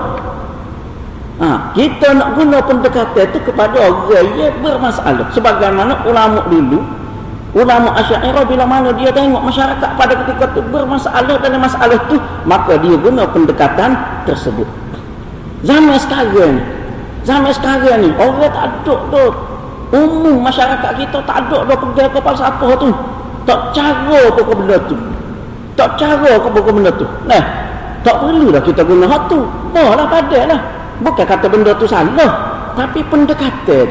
[1.39, 5.23] Ha, kita nak guna pendekatan itu kepada orang yang bermasalah.
[5.31, 6.83] Sebagaimana ulama dulu,
[7.57, 12.77] ulama Asy'ariyah bila mana dia tengok masyarakat pada ketika itu bermasalah dalam masalah itu, maka
[12.77, 14.67] dia guna pendekatan tersebut.
[15.65, 16.61] Zaman sekarang,
[17.25, 19.25] zaman sekarang ni orang tak ada tu.
[19.89, 22.93] Umum masyarakat kita tak ada dah pergi ke siapa tu.
[23.49, 24.93] Tak cara apa ke benda tu.
[25.73, 27.05] Tak cara apa ke benda tu.
[27.25, 27.41] Nah
[28.05, 29.41] tak perlu dah kita guna hak tu.
[29.73, 30.61] Lah padat lah
[30.99, 32.31] bukan kata benda tu salah
[32.75, 33.87] tapi pendekatan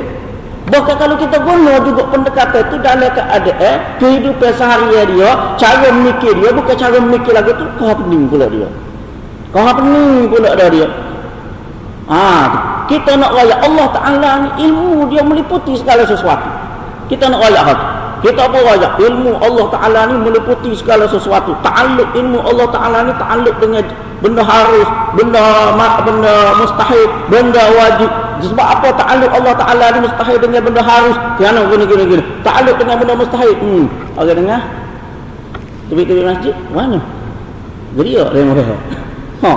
[0.69, 6.37] Bahkan kalau kita guna juga pendekatan itu dalam keadaan eh, kehidupan sehari dia, cara memikir
[6.37, 8.69] dia, bukan cara memikir lagi tu, kau pening pula dia.
[9.49, 10.89] Kau pening pula dia.
[12.09, 12.45] Ah,
[12.89, 16.49] kita nak raya Allah Ta'ala ni ilmu dia meliputi segala sesuatu.
[17.09, 17.87] Kita nak raya hati.
[18.19, 18.89] Kita apa raya?
[18.99, 21.53] Ilmu Allah Ta'ala ni meliputi segala sesuatu.
[21.61, 23.85] Ta'aluk ilmu Allah Ta'ala ni ta'aluk dengan
[24.25, 25.45] benda harus, benda
[26.03, 28.11] benda mustahil, benda wajib.
[28.45, 31.17] Sebab apa ta'aluk Allah Ta'ala ni mustahil dengan benda harus?
[31.39, 32.23] Kerana gini gini gini.
[32.47, 33.53] Ta'aluk dengan benda mustahil.
[33.59, 33.85] Hmm.
[34.15, 34.61] Orang dengar?
[35.91, 36.55] Tubik-tubik masjid?
[36.71, 37.01] Mana?
[37.97, 38.77] Jadi ya, dia mereka.
[39.39, 39.55] Ha.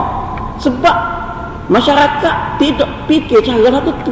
[0.62, 0.96] Sebab
[1.72, 4.12] Masyarakat tidak fikir cara lagu tu.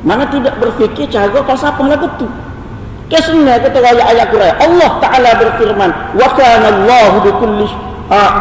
[0.00, 2.24] Mana tidak berfikir cara falsafah lagu tu.
[3.12, 4.54] Kesennya kata ayat ayat Quran.
[4.56, 5.90] Allah Ta'ala berfirman.
[6.16, 7.68] Wa kana Allah bi kulli
[8.08, 8.32] ah,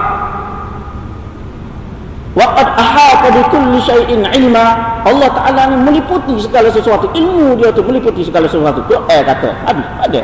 [2.38, 4.66] Wa qad ahata bi kulli syai'in ilma.
[5.02, 7.10] Allah Ta'ala ni meliputi segala sesuatu.
[7.14, 8.86] Ilmu dia tu meliputi segala sesuatu.
[8.86, 9.50] Quran kata.
[9.66, 9.88] Habis.
[10.06, 10.22] Ada.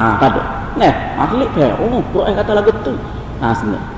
[0.00, 0.42] Ha, ada.
[0.74, 1.68] Nah, ahli pe.
[1.76, 2.94] Oh, Quran kata lagu tu.
[3.44, 3.94] Ha, sebenarnya.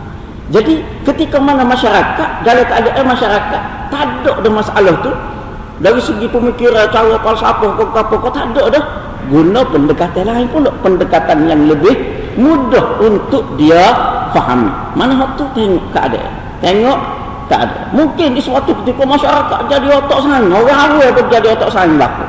[0.46, 5.10] Jadi ketika mana masyarakat dalam keadaan masyarakat tak ada dah masalah tu
[5.82, 8.84] dari segi pemikiran cara falsafah kau apa kau tak ada dah
[9.26, 11.98] guna pendekatan lain pula pendekatan yang lebih
[12.38, 13.90] mudah untuk dia
[14.30, 16.30] fahami mana hak tu tengok keadaan
[16.66, 16.98] tengok
[17.46, 21.70] tak ada mungkin di suatu ketika masyarakat jadi otak sang orang awal pun jadi otak
[21.70, 22.26] sang berlaku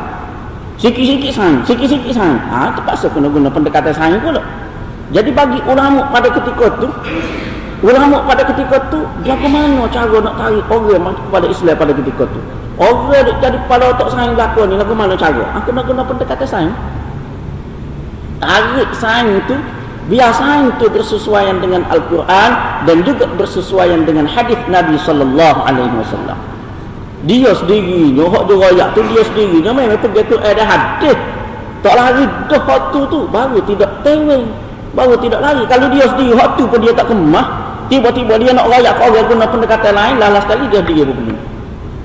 [0.78, 4.46] sikit-sikit sang sikit-sikit sang ha, terpaksa kena guna pendekatan sang pula
[5.10, 6.86] jadi bagi ulama pada ketika tu
[7.86, 12.26] Ulama pada ketika tu dia ke mana cara nak tarik orang kepada Islam pada ketika
[12.26, 12.42] tu.
[12.82, 15.46] Orang duk jadi kepala otak sains belaka ni lagu mana cara?
[15.62, 16.74] Aku nak guna pendekatan sains.
[18.42, 19.54] Tarik sains tu
[20.08, 22.52] biar sains tu bersesuaian dengan Al-Quran
[22.88, 26.40] dan juga bersesuaian dengan hadis Nabi sallallahu alaihi wasallam.
[27.28, 31.18] Dia sendiri hak dia royak tu dia sendiri dia memang pergi tu ada hadis.
[31.86, 34.48] Tak lari dah waktu tu baru tidak teweng.
[34.96, 35.64] Baru tidak lari.
[35.70, 39.46] Kalau dia sendiri waktu pun dia tak kemah, Tiba-tiba dia nak rayak kau orang guna
[39.48, 41.40] pendekatan lain, lalas sekali dia dia begini.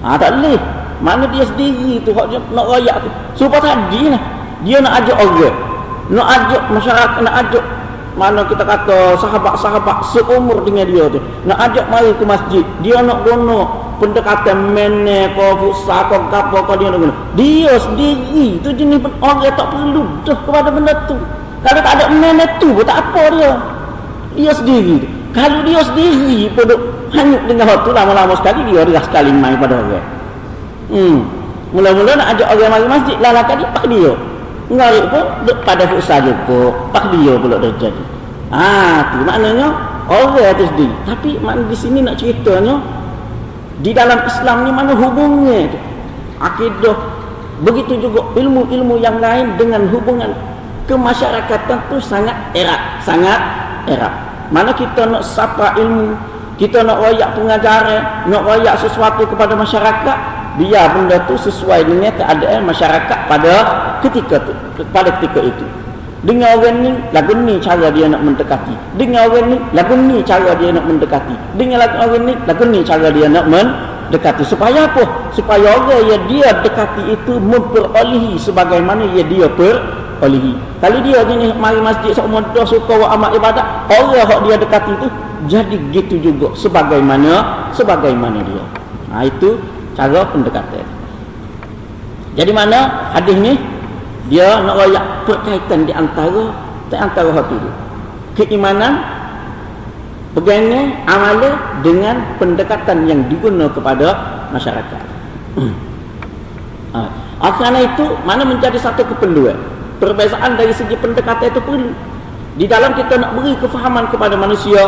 [0.06, 0.58] Ha, tak boleh.
[1.02, 3.10] Mana dia sendiri tu hak nak rayak tu.
[3.42, 4.22] Supaya tadi lah.
[4.62, 5.56] Dia nak ajak orang.
[6.14, 7.64] Nak ajak masyarakat, nak ajak
[8.12, 11.18] mana kita kata sahabat-sahabat seumur dengan dia tu.
[11.48, 12.64] Nak ajak mari ke masjid.
[12.84, 13.64] Dia nak guna
[13.96, 17.14] pendekatan mene ko fusa ko gapo ko dia nak guna.
[17.38, 21.16] Dia sendiri tu jenis orang tak perlu dah kepada benda tu.
[21.62, 23.52] Kalau tak ada mene tu tak apa dia.
[24.36, 25.08] Dia sendiri tu.
[25.32, 26.80] Kalau dia sendiri pun duk
[27.16, 30.06] hanyut dengan waktu lama-lama sekali dia ria sekali main pada orang.
[30.92, 31.18] Hmm.
[31.72, 34.12] Mula-mula nak ajak orang mari masjid lalah kali pak dia.
[34.72, 35.24] Ngari pun
[35.68, 36.72] pada futsal juga.
[36.90, 38.02] Pak dia pula dah jadi.
[38.48, 39.68] Ah, tu maknanya
[40.08, 40.94] orang tu sendiri.
[41.04, 42.80] Tapi makna di sini nak ceritanya
[43.84, 45.78] di dalam Islam ni mana hubungnya tu?
[46.40, 46.96] Akidah
[47.62, 50.34] begitu juga ilmu-ilmu yang lain dengan hubungan
[50.90, 53.38] kemasyarakatan tu sangat erat, sangat
[53.86, 54.10] erat
[54.52, 56.12] mana kita nak sapa ilmu
[56.60, 60.16] kita nak royak pengajaran nak royak sesuatu kepada masyarakat
[60.60, 63.54] biar benda tu sesuai dengan keadaan masyarakat pada
[64.04, 64.52] ketika tu
[64.92, 65.66] pada ketika itu.
[66.22, 68.70] Dengan orang ni lagu ni cara dia nak mendekati.
[68.94, 71.34] Dengan orang ni lagu ni cara dia nak mendekati.
[71.58, 74.46] Dengan orang ni lagu ni cara dia nak mendekati.
[74.46, 75.02] Supaya apa?
[75.34, 80.02] Supaya orang yang dia dekati itu memperolehi sebagaimana yang dia per.
[80.22, 84.94] Kalau dia ni mari masjid semua dah suka buat amal ibadat, orang hak dia dekati
[85.02, 85.10] tu
[85.50, 88.64] jadi gitu juga sebagaimana sebagaimana dia.
[89.12, 89.58] Ha itu
[89.98, 90.86] cara pendekatan.
[92.32, 93.52] Jadi mana hadis ni
[94.30, 96.54] dia nak royak perkaitan di antara
[96.88, 97.56] di antara hal tu
[98.38, 99.02] keimanan
[100.32, 104.08] pegangnya amalan dengan pendekatan yang diguna kepada
[104.52, 105.02] masyarakat
[106.96, 107.48] ha.
[107.60, 109.56] kerana itu mana menjadi satu keperluan
[110.00, 111.92] perbezaan dari segi pendekatan itu perlu
[112.56, 114.80] di dalam kita nak beri kefahaman kepada manusia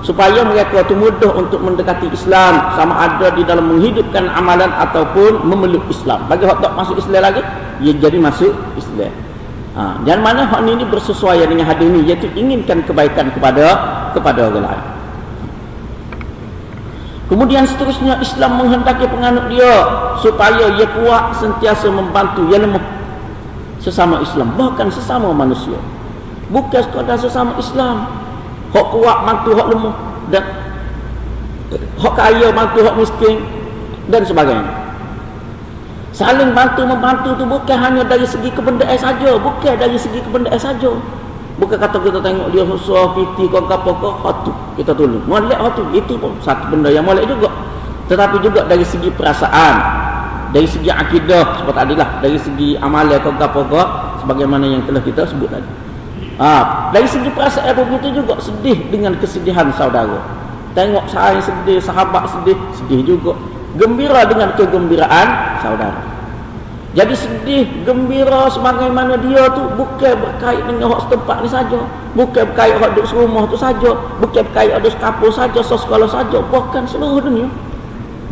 [0.00, 5.84] supaya mereka itu mudah untuk mendekati Islam sama ada di dalam menghidupkan amalan ataupun memeluk
[5.92, 6.24] Islam.
[6.28, 7.42] Bagi orang tak masuk Islam lagi
[7.84, 9.12] ia jadi masuk Islam.
[9.70, 13.66] Ha, dan mana hak ini bersesuaian dengan hadis ini iaitu inginkan kebaikan kepada
[14.16, 14.84] kepada orang lain.
[17.30, 19.70] Kemudian seterusnya Islam menghendaki penganut dia
[20.18, 22.82] supaya ia kuat sentiasa membantu ia lemah
[23.78, 25.78] sesama Islam bahkan sesama manusia.
[26.50, 28.10] Bukan sekadar sesama Islam
[28.70, 29.94] hak kuat mantu hak lemah
[30.30, 30.44] dan
[31.98, 33.36] hak kaya mantu hak miskin
[34.10, 34.66] dan sebagainya.
[36.10, 40.90] Saling bantu membantu tu bukan hanya dari segi kebendaan saja bukan dari segi kebendaan saja.
[41.60, 45.84] Bukan kata kita tengok dia susah piti kau apa kau hatu kita tolong molek hatu
[45.92, 47.52] itu pun satu benda yang molek juga.
[48.10, 49.74] Tetapi juga dari segi perasaan
[50.50, 53.86] dari segi akidah seperti tadi lah dari segi amalan kau apa kau
[54.24, 55.89] sebagaimana yang telah kita sebut tadi
[56.40, 60.24] Ha, dari segi perasaan begitu juga sedih dengan kesedihan saudara.
[60.72, 63.36] Tengok saya sedih, sahabat sedih, sedih juga.
[63.76, 66.00] Gembira dengan kegembiraan saudara.
[66.90, 71.80] Jadi sedih, gembira sebagaimana dia tu bukan berkait dengan hak setempat ni saja.
[72.16, 73.90] Bukan berkait hak duduk serumah tu saja.
[74.18, 76.40] Bukan berkait ada sekapur saja, sekolah saja.
[76.40, 77.46] Bahkan seluruh dunia.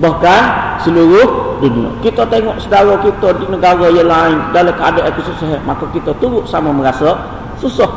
[0.01, 0.43] Bahkan
[0.81, 1.93] seluruh dunia.
[2.03, 5.61] Kita tengok saudara kita di negara yang lain dalam keadaan kesusahan.
[5.63, 7.15] Maka kita turut sama merasa
[7.61, 7.91] susah.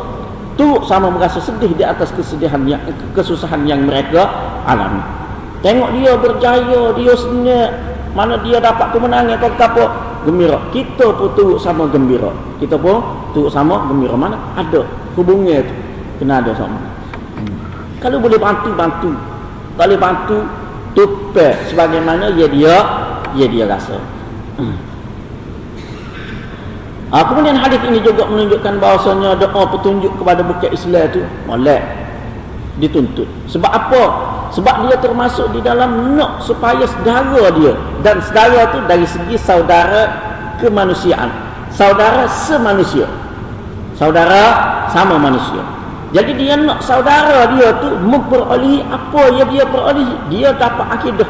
[0.60, 2.82] Tu sama merasa sedih di atas kesedihan yang
[3.16, 4.28] kesusahan yang mereka
[4.68, 5.02] alami.
[5.64, 7.72] Tengok dia berjaya dia senyap.
[8.12, 9.84] Mana dia dapat kemenangan kau apa
[10.28, 10.60] gembira.
[10.76, 12.28] Kita pun turut sama gembira.
[12.60, 13.00] Kita pun
[13.32, 14.20] turut sama gembira.
[14.20, 14.84] Mana ada
[15.16, 15.74] hubungnya tu?
[16.20, 16.78] Kena ada sama.
[17.40, 17.58] Hmm.
[18.04, 19.12] kalau boleh bantu bantu
[19.80, 20.38] kalau bantu
[20.94, 22.76] tupai sebagaimana ya dia
[23.34, 23.98] ya dia rasa.
[24.60, 24.76] Hmm.
[27.12, 31.84] Ha, kemudian hadis ini juga menunjukkan bahawasanya doa petunjuk kepada bukit Islam itu molek
[32.80, 33.28] dituntut.
[33.52, 34.04] Sebab apa?
[34.56, 40.02] Sebab dia termasuk di dalam nak supaya saudara dia dan saudara itu dari segi saudara
[40.64, 41.28] kemanusiaan.
[41.76, 43.08] Saudara semanusia.
[44.00, 44.44] Saudara
[44.88, 45.64] sama manusia.
[46.16, 50.08] Jadi dia nak saudara dia tu memperoleh apa yang dia peroleh.
[50.32, 51.30] Dia dapat akidah.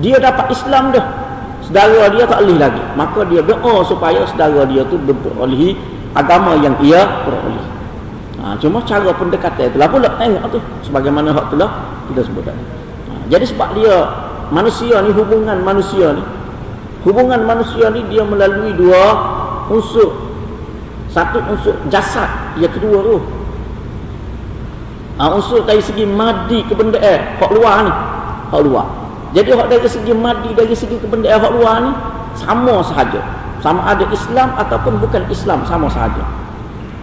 [0.00, 1.29] Dia dapat Islam dah
[1.70, 2.82] saudara dia tak boleh lagi.
[2.98, 5.78] Maka dia doa supaya saudara dia tu berperolehi
[6.18, 7.70] agama yang ia peroleh.
[8.40, 10.08] Ha, cuma cara pendekatan itulah pula.
[10.18, 10.58] Tengok tu?
[10.88, 11.70] Sebagaimana hak itulah
[12.10, 12.64] kita sebut tadi
[13.06, 13.94] ha, jadi sebab dia
[14.50, 16.24] manusia ni hubungan manusia ni
[17.06, 19.04] hubungan manusia ni dia melalui dua
[19.70, 20.26] unsur.
[21.10, 23.22] Satu unsur jasad yang kedua roh
[25.20, 27.92] ha, unsur dari segi madi kebendaan hak luar ni.
[28.50, 28.99] Hak luar
[29.30, 31.92] jadi hak dari segi madi dari segi kebendaan hak luar ni
[32.34, 33.22] sama sahaja.
[33.60, 36.24] Sama ada Islam ataupun bukan Islam sama sahaja.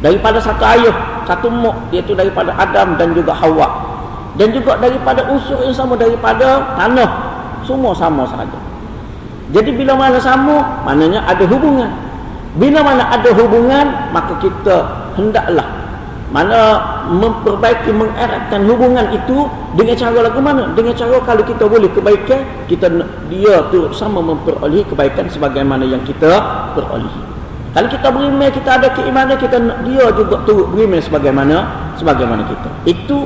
[0.03, 3.85] Daripada satu ayah, satu mak iaitu daripada Adam dan juga Hawa.
[4.37, 7.09] Dan juga daripada unsur yang sama daripada tanah.
[7.65, 8.57] Semua sama sahaja.
[9.53, 11.89] Jadi bila mana sama, maknanya ada hubungan.
[12.57, 15.76] Bila mana ada hubungan, maka kita hendaklah
[16.27, 19.47] mana memperbaiki mengeratkan hubungan itu
[19.79, 20.75] dengan cara lagu mana?
[20.75, 22.91] Dengan cara kalau kita boleh kebaikan kita
[23.31, 26.35] dia tu sama memperoleh kebaikan sebagaimana yang kita
[26.75, 27.15] peroleh.
[27.71, 29.55] Kalau kita beriman kita ada keimanan kita
[29.87, 31.57] dia juga turut beriman sebagaimana
[31.95, 32.69] sebagaimana kita.
[32.83, 33.23] Itu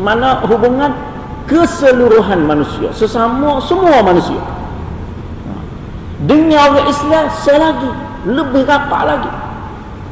[0.00, 0.96] mana hubungan
[1.44, 4.40] keseluruhan manusia sesama semua manusia.
[6.24, 7.90] Dengan orang Islam selagi
[8.24, 9.41] lebih rapat lagi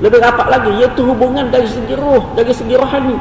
[0.00, 3.16] lebih rapat lagi iaitu hubungan dari segi roh dari segi rohani.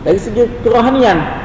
[0.00, 1.39] Dari segi kerohanian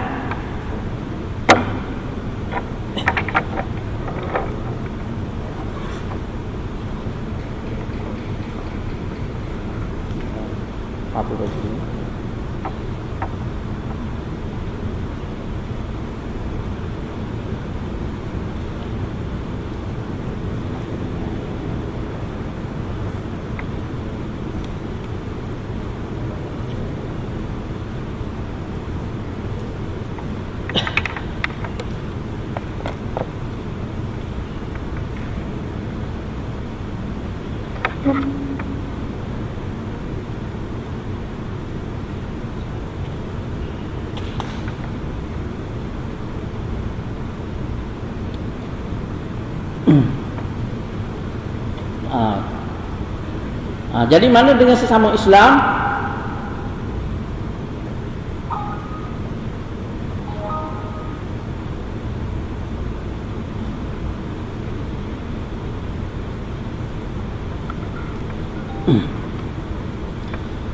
[54.05, 55.75] Jadi mana dengan sesama Islam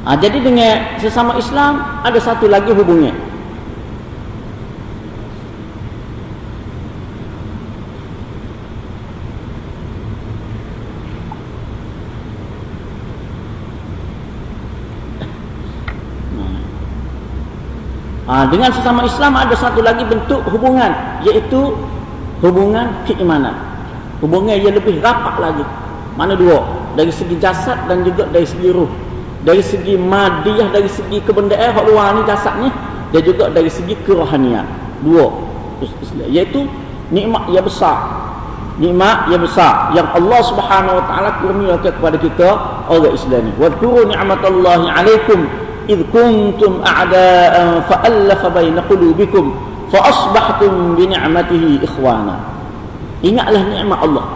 [0.02, 3.31] Ha, jadi dengan sesama Islam ada satu lagi hubungan.
[18.32, 21.76] Ha, dengan sesama Islam ada satu lagi bentuk hubungan iaitu
[22.40, 23.52] hubungan keimanan.
[24.24, 25.68] Hubungan yang lebih rapat lagi.
[26.16, 26.64] Mana dua?
[26.96, 28.88] Dari segi jasad dan juga dari segi ruh.
[29.44, 32.72] Dari segi madiah, dari segi kebendaan hak luar ni jasadnya
[33.12, 34.64] dan juga dari segi kerohanian.
[35.04, 35.28] Dua.
[36.32, 36.72] Iaitu
[37.12, 38.00] nikmat yang besar.
[38.80, 42.50] Nikmat yang besar yang Allah Subhanahu wa taala kurniakan kepada kita
[42.88, 43.52] orang Islam ni.
[43.60, 45.52] Wa dhkuru ni'matallahi 'alaikum
[45.91, 47.55] إذ كنتم أعداء
[47.89, 49.45] فألف بين قلوبكم
[49.93, 52.37] فأصبحتم بنعمته إخوانا
[53.25, 54.27] Ingatlah nikmat Allah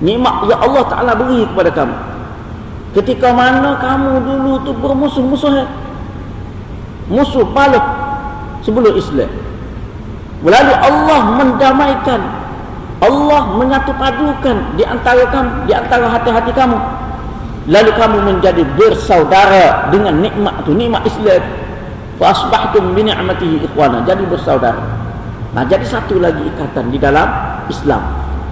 [0.00, 1.96] Nikmat yang Allah Ta'ala beri kepada kamu
[2.96, 5.68] Ketika mana kamu dulu tu bermusuh-musuh
[7.12, 7.84] Musuh balik
[8.64, 9.28] Sebelum Islam
[10.40, 12.20] Lalu Allah mendamaikan
[12.96, 16.78] Allah menyatu padukan di antara kamu, di antara hati-hati kamu
[17.69, 21.41] lalu kamu menjadi bersaudara dengan nikmat itu nikmat Islam.
[22.17, 24.81] Fa asbahtum bi ni'matihi ikhwana jadi bersaudara.
[25.51, 27.27] Nah jadi satu lagi ikatan di dalam
[27.67, 28.01] Islam.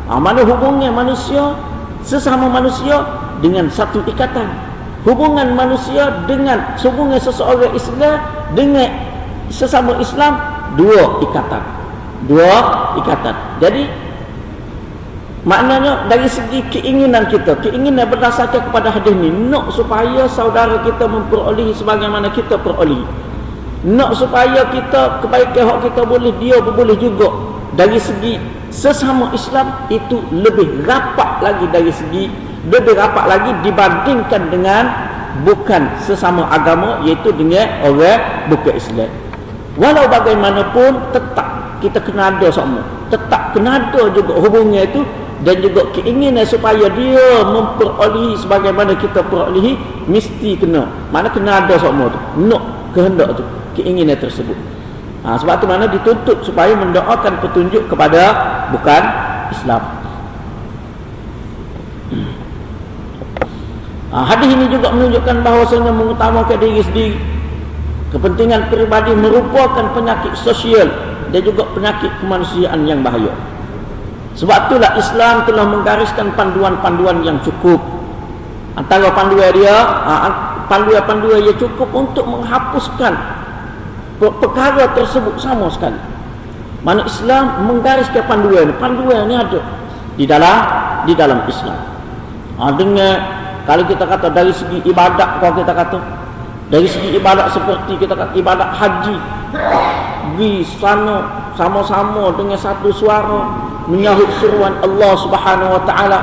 [0.10, 1.54] Nah, mana hubungan manusia
[2.02, 3.06] sesama manusia
[3.40, 4.50] dengan satu ikatan.
[5.08, 8.20] Hubungan manusia dengan hubungan seseorang Islam
[8.52, 8.90] dengan
[9.48, 10.34] sesama Islam
[10.76, 11.64] dua ikatan.
[12.28, 12.58] Dua
[13.00, 13.36] ikatan.
[13.64, 14.09] Jadi
[15.48, 21.72] Maknanya dari segi keinginan kita, keinginan berdasarkan kepada hadis ni, nak supaya saudara kita memperolehi
[21.72, 23.08] sebagaimana kita perolehi.
[23.88, 27.32] Nak supaya kita kebaikan hak kita boleh, dia boleh juga.
[27.80, 28.36] Dari segi
[28.68, 32.28] sesama Islam itu lebih rapat lagi dari segi
[32.68, 34.84] lebih rapat lagi dibandingkan dengan
[35.48, 39.10] bukan sesama agama iaitu dengan orang bukan Islam.
[39.80, 42.84] Walau bagaimanapun tetap kita kena ada sama.
[43.08, 45.08] Tetap kena ada juga hubungan itu
[45.40, 49.80] dan juga keinginan supaya dia memperolehi sebagaimana kita perolehi
[50.12, 50.84] mesti kena.
[51.16, 52.20] Mana kena ada semua tu?
[52.44, 53.44] Nak kehendak tu
[53.80, 54.56] keinginan tersebut.
[55.24, 58.22] Ha, sebab tu mana dituntut supaya mendoakan petunjuk kepada
[58.76, 59.04] bukan
[59.52, 59.84] Islam.
[64.10, 67.22] Ha, hadis ini juga menunjukkan bahawasanya mengutamakan diri sendiri.
[68.10, 70.90] Kepentingan peribadi merupakan penyakit sosial
[71.30, 73.30] dan juga penyakit kemanusiaan yang bahaya
[74.40, 77.84] sebab itulah Islam telah menggariskan panduan-panduan yang cukup.
[78.80, 79.76] Antara panduan dia,
[80.72, 83.20] panduan-panduan yang cukup untuk menghapuskan
[84.24, 86.00] perkara tersebut sama sekali.
[86.80, 89.60] Mana Islam menggariskan panduan, panduan ini ada
[90.16, 90.58] di dalam
[91.04, 91.80] di dalam Islam.
[92.56, 93.20] Ha, dengan
[93.68, 96.00] kalau kita kata dari segi ibadat kalau kita kata
[96.72, 99.16] dari segi ibadat seperti kita kata ibadat haji
[100.40, 101.28] di sana
[101.60, 106.20] sama-sama dengan satu suara menyahut seruan Allah Subhanahu wa taala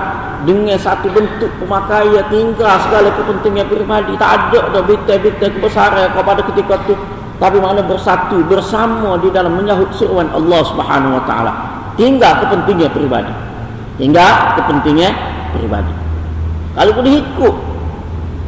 [0.47, 6.79] dengan satu bentuk pemakaian tinggal segala kepentingan pribadi tak ada dah bitai-bitai kebesaran kepada ketika
[6.87, 6.95] itu
[7.37, 11.53] tapi mana bersatu bersama di dalam menyahut seruan Allah Subhanahu wa taala.
[11.99, 13.35] Tinggal kepentingan pribadi
[13.97, 15.13] tinggal kepentingan
[15.57, 15.93] pribadi
[16.77, 17.55] kalau boleh ikut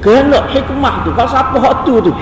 [0.05, 2.13] kehendak hikmah tu kalau siapa hak tu tu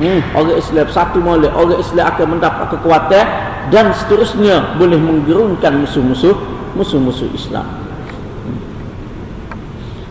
[0.00, 3.24] hmm, orang Islam satu molek orang Islam akan mendapat kekuatan
[3.72, 6.36] dan seterusnya boleh menggerunkan musuh-musuh
[6.76, 7.66] musuh-musuh Islam.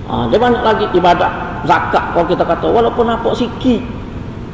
[0.05, 1.31] Ha, dia banyak lagi ibadat
[1.65, 2.13] zakat.
[2.13, 3.81] Kalau kita kata walaupun nampak sikit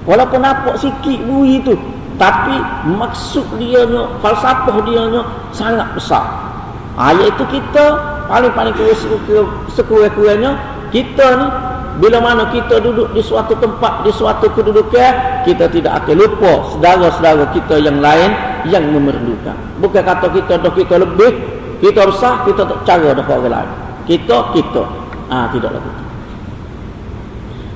[0.08, 1.76] walaupun nampak sikit bui itu
[2.16, 3.84] tapi maksud dia
[4.22, 5.01] falsafah dia
[5.51, 6.24] sangat besar.
[6.99, 7.86] Ha, iaitu kita
[8.28, 8.76] paling-paling
[9.72, 10.56] sekurang-kurangnya
[10.91, 11.47] kita ni
[12.02, 17.45] bila mana kita duduk di suatu tempat di suatu kedudukan kita tidak akan lupa saudara-saudara
[17.54, 18.34] kita yang lain
[18.66, 19.54] yang memerlukan.
[19.78, 21.30] Bukan kata kita dah kita lebih
[21.78, 23.72] kita besar kita tak cara dah orang lain.
[24.10, 24.84] Kita kita.
[25.30, 26.02] Ah ha, tidak lagi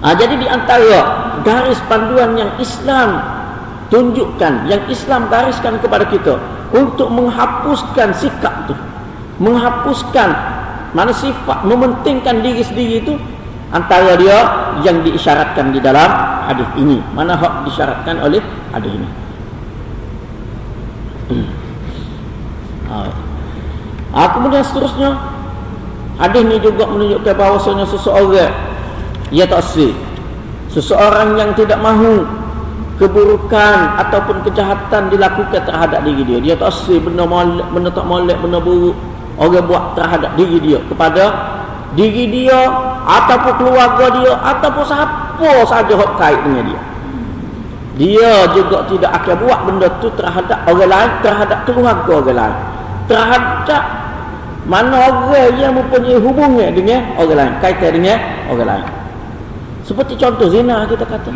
[0.06, 1.00] ha, jadi di antara
[1.42, 3.18] garis panduan yang Islam
[3.90, 6.38] tunjukkan yang Islam gariskan kepada kita
[6.74, 8.76] untuk menghapuskan sikap itu
[9.42, 10.30] menghapuskan
[10.96, 13.14] mana sifat mementingkan diri sendiri itu
[13.76, 14.40] antara dia
[14.88, 16.08] yang diisyaratkan di dalam
[16.48, 17.04] hadis ini.
[17.12, 18.40] Mana hak disyaratkan oleh
[18.72, 19.10] hadis ini?
[24.16, 25.20] Ha, kemudian seterusnya
[26.16, 28.56] hadis ini juga menunjukkan bahawasanya seseorang
[29.36, 29.92] ia tak sih.
[30.72, 32.24] Seseorang yang tidak mahu
[32.96, 36.40] keburukan ataupun kejahatan dilakukan terhadap diri dia.
[36.40, 38.96] Dia tak sih benda molek benda tak molek benda buruk.
[39.36, 41.24] Orang buat terhadap diri dia kepada
[41.92, 42.60] diri dia
[43.06, 46.82] ataupun keluarga dia ataupun siapa saja hok kait dengan dia.
[47.96, 52.58] Dia juga tidak akan buat benda tu terhadap orang lain terhadap keluarga orang lain.
[53.06, 53.84] Terhadap
[54.66, 58.18] mana orang yang mempunyai hubungan dengan orang lain kaitan dengan
[58.50, 58.88] orang lain.
[59.86, 61.32] Seperti contoh zina kita kata.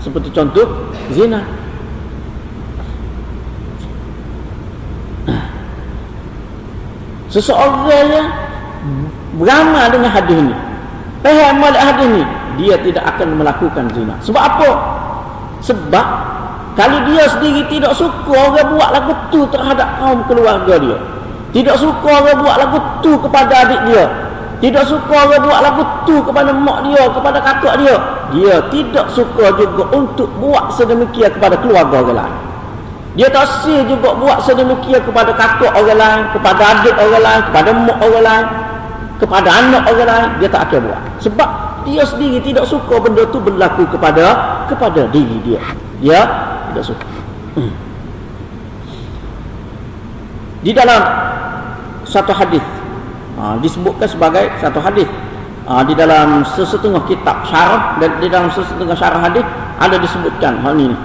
[0.00, 0.66] Seperti contoh
[1.12, 1.44] zina.
[7.30, 8.26] Seseorang yang
[9.38, 10.69] beramal dengan hadis ini
[11.20, 12.24] faham malik hadis ini
[12.58, 14.14] dia tidak akan melakukan zina.
[14.24, 14.70] Sebab apa?
[15.64, 16.06] Sebab
[16.78, 20.96] kalau dia sendiri tidak suka orang buat lagu tu terhadap kaum keluarga dia
[21.50, 24.04] tidak suka orang buat lagu tu kepada adik dia
[24.60, 27.96] tidak suka orang buat lagu tu kepada mak dia kepada kakak dia
[28.30, 32.36] dia tidak suka juga untuk buat sedemikian kepada keluarga orang lain.
[33.18, 37.70] Dia tak sih juga buat sedemikian kepada kakak orang lain, kepada adik orang lain, kepada
[37.74, 38.46] mak orang lain,
[39.20, 41.00] kepada anak orang lain, dia tak akan buat.
[41.20, 41.48] Sebab
[41.84, 44.26] dia sendiri tidak suka benda tu berlaku kepada
[44.66, 45.60] kepada diri dia.
[46.00, 46.20] Dia
[46.72, 47.06] tidak suka.
[47.60, 47.72] Hmm.
[50.64, 51.00] Di dalam
[52.08, 52.64] satu hadis
[53.36, 55.08] ha, disebutkan sebagai satu hadis
[55.68, 59.44] ha, di dalam sesetengah kitab syarah dan di dalam sesetengah syarah hadis
[59.80, 60.96] ada disebutkan hal ini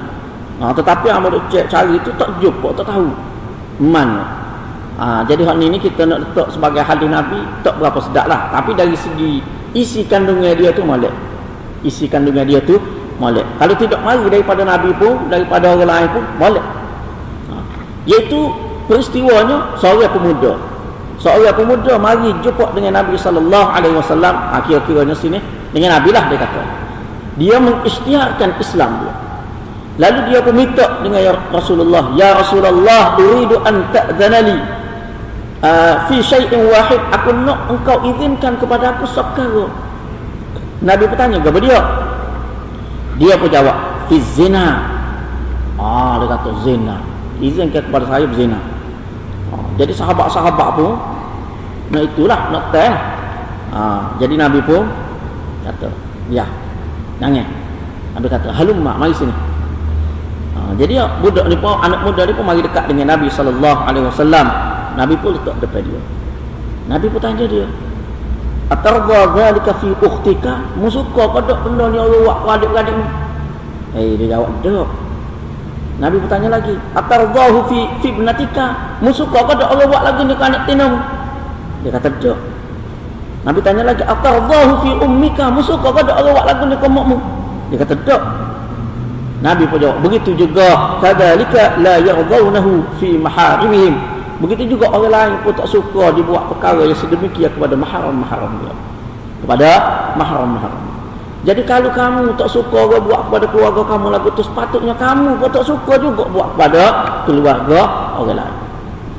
[0.55, 3.11] Ha, tetapi duk cek cari itu tak jumpa, tak tahu
[3.75, 4.23] mana.
[4.95, 8.47] Ha, jadi hal ini kita nak letak sebagai hadis Nabi tak berapa sedap lah.
[8.55, 9.43] Tapi dari segi
[9.75, 11.11] isi kandungan dia tu molek.
[11.83, 12.79] Isi kandungan dia tu
[13.19, 13.43] molek.
[13.59, 16.65] Kalau tidak mari daripada Nabi pun, daripada orang lain pun molek.
[17.51, 17.55] Ha,
[18.07, 18.39] iaitu
[18.87, 20.55] peristiwanya seorang pemuda.
[21.19, 24.31] Seorang pemuda mari jumpa dengan Nabi sallallahu alaihi wasallam.
[24.31, 25.43] Ha, kira-kiranya sini
[25.75, 26.61] dengan Nabi lah dia kata.
[27.35, 29.13] Dia mengisytiharkan Islam dia.
[29.95, 34.84] Lalu dia pun minta dengan Rasulullah, "Ya Rasulullah, uridu an ta'dhanali
[35.65, 37.01] uh, fi syai'in wahid.
[37.09, 39.65] Aku nak engkau izinkan kepada aku perkara."
[40.85, 41.81] Nabi bertanya kepada dia.
[43.17, 44.85] Dia pun jawab, "Fi zina."
[45.81, 47.01] Ah, dia kata zina.
[47.41, 48.59] Izinkan kepada saya berzina.
[49.51, 50.93] Ah, jadi sahabat-sahabat pun
[51.91, 52.93] nak itulah, nak teh.
[53.73, 54.85] Ah, jadi Nabi pun
[55.65, 55.89] kata,
[56.29, 56.45] "Ya,
[57.17, 57.47] jangan."
[58.15, 59.35] Nabi kata, "Halumma, mari sini."
[60.55, 64.07] Ha, jadi budak ni pun anak muda ni pun mari dekat dengan Nabi sallallahu alaihi
[64.07, 64.47] wasallam.
[64.95, 66.01] Nabi pun letak depan dia.
[66.87, 67.67] Nabi pun tanya dia.
[68.71, 70.53] Atarda zalika fi ukhtika?
[70.79, 72.97] Musuka kau dak benda ni orang buat adik-adik?
[73.93, 74.89] Eh dia jawab, "Dak."
[76.01, 78.97] Nabi pun tanya lagi, "Atardahu fi fi ibnatika?
[79.05, 80.91] Musuka kau dak orang buat lagi ni anak tinam?"
[81.85, 82.37] Dia kata, "Dak."
[83.45, 85.45] Nabi tanya lagi, "Atardahu fi ummika?
[85.53, 87.17] Musuka kau dak orang buat lagi ni kau makmu?"
[87.69, 88.21] Dia kata, "Dak."
[89.45, 95.53] Nabi pun jawab begitu juga kadzalika la yaghdawnahu fi maharimihim begitu juga orang lain pun
[95.55, 98.73] tak suka dibuat perkara yang sedemikian kepada mahram-mahram dia
[99.43, 99.69] kepada
[100.19, 100.83] mahram-mahram
[101.45, 105.49] jadi kalau kamu tak suka orang buat kepada keluarga kamu lagu tu sepatutnya kamu pun
[105.53, 106.83] tak suka juga buat kepada
[107.23, 107.79] keluarga
[108.19, 108.65] orang lain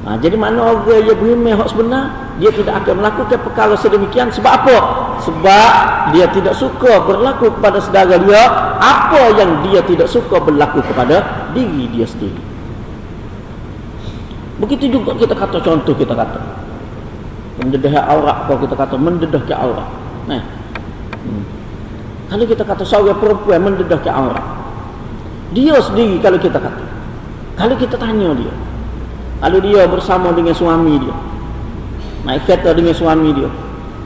[0.07, 4.53] Ha, jadi mana orang yang beriman hak sebenar dia tidak akan melakukan perkara sedemikian sebab
[4.55, 4.77] apa?
[5.27, 5.71] Sebab
[6.15, 8.43] dia tidak suka berlaku kepada saudara dia
[8.79, 12.39] apa yang dia tidak suka berlaku kepada diri dia sendiri.
[14.57, 16.41] Begitu juga kita kata contoh kita kata
[17.57, 19.89] mendedah aurat kalau kita kata mendedah ke aurat.
[20.29, 20.43] Nah.
[21.25, 21.45] Hmm.
[22.27, 24.45] Kalau kita kata seorang perempuan mendedah ke aurat.
[25.55, 26.85] Dia sendiri kalau kita kata.
[27.57, 28.53] Kalau kita tanya dia,
[29.45, 31.15] Lalu dia bersama dengan suami dia.
[32.25, 33.51] Naik kereta dengan suami dia.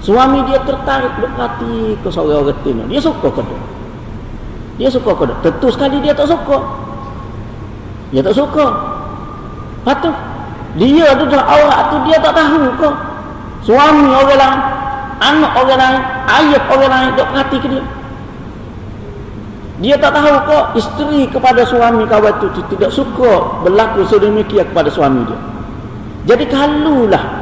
[0.03, 2.82] Suami dia tertarik dekati ke seorang retina.
[2.90, 3.61] Dia suka ke dia?
[4.80, 5.36] Dia suka ke dia?
[5.44, 6.59] Tentu sekali dia tak suka.
[8.11, 8.66] Dia tak suka.
[9.86, 10.29] Patut.
[10.78, 12.90] Dia ada dah awak tu dia tak tahu ke?
[13.66, 14.60] Suami orang lain.
[15.18, 16.02] Anak orang lain.
[16.30, 17.08] Ayah orang lain.
[17.18, 17.84] Duk perhati ke dia.
[19.80, 25.24] Dia tak tahu kok isteri kepada suami kawan itu tidak suka berlaku sedemikian kepada suami
[25.24, 25.38] dia.
[26.28, 27.40] Jadi kalulah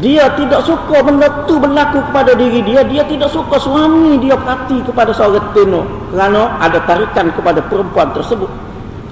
[0.00, 4.82] dia tidak suka benda tu berlaku kepada diri dia, dia tidak suka suami dia pati
[4.82, 8.48] kepada seorang teno kerana ada tarikan kepada perempuan tersebut.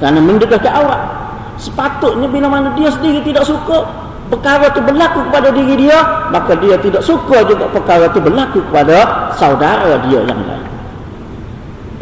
[0.01, 1.22] Kerana mendekati awak.
[1.63, 3.87] Sepatutnya bila mana dia sendiri tidak suka
[4.27, 5.99] perkara itu berlaku kepada diri dia,
[6.35, 10.73] maka dia tidak suka juga perkara itu berlaku kepada saudara dia yang lain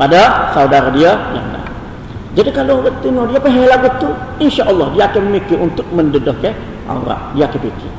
[0.01, 1.69] pada saudara dia yang lain.
[2.33, 4.09] Jadi kalau tengok dia faham lagu tu,
[4.41, 6.57] insya-Allah dia akan mikir untuk mendedahkan
[6.89, 7.21] aurat.
[7.37, 7.93] Dia akan fikir.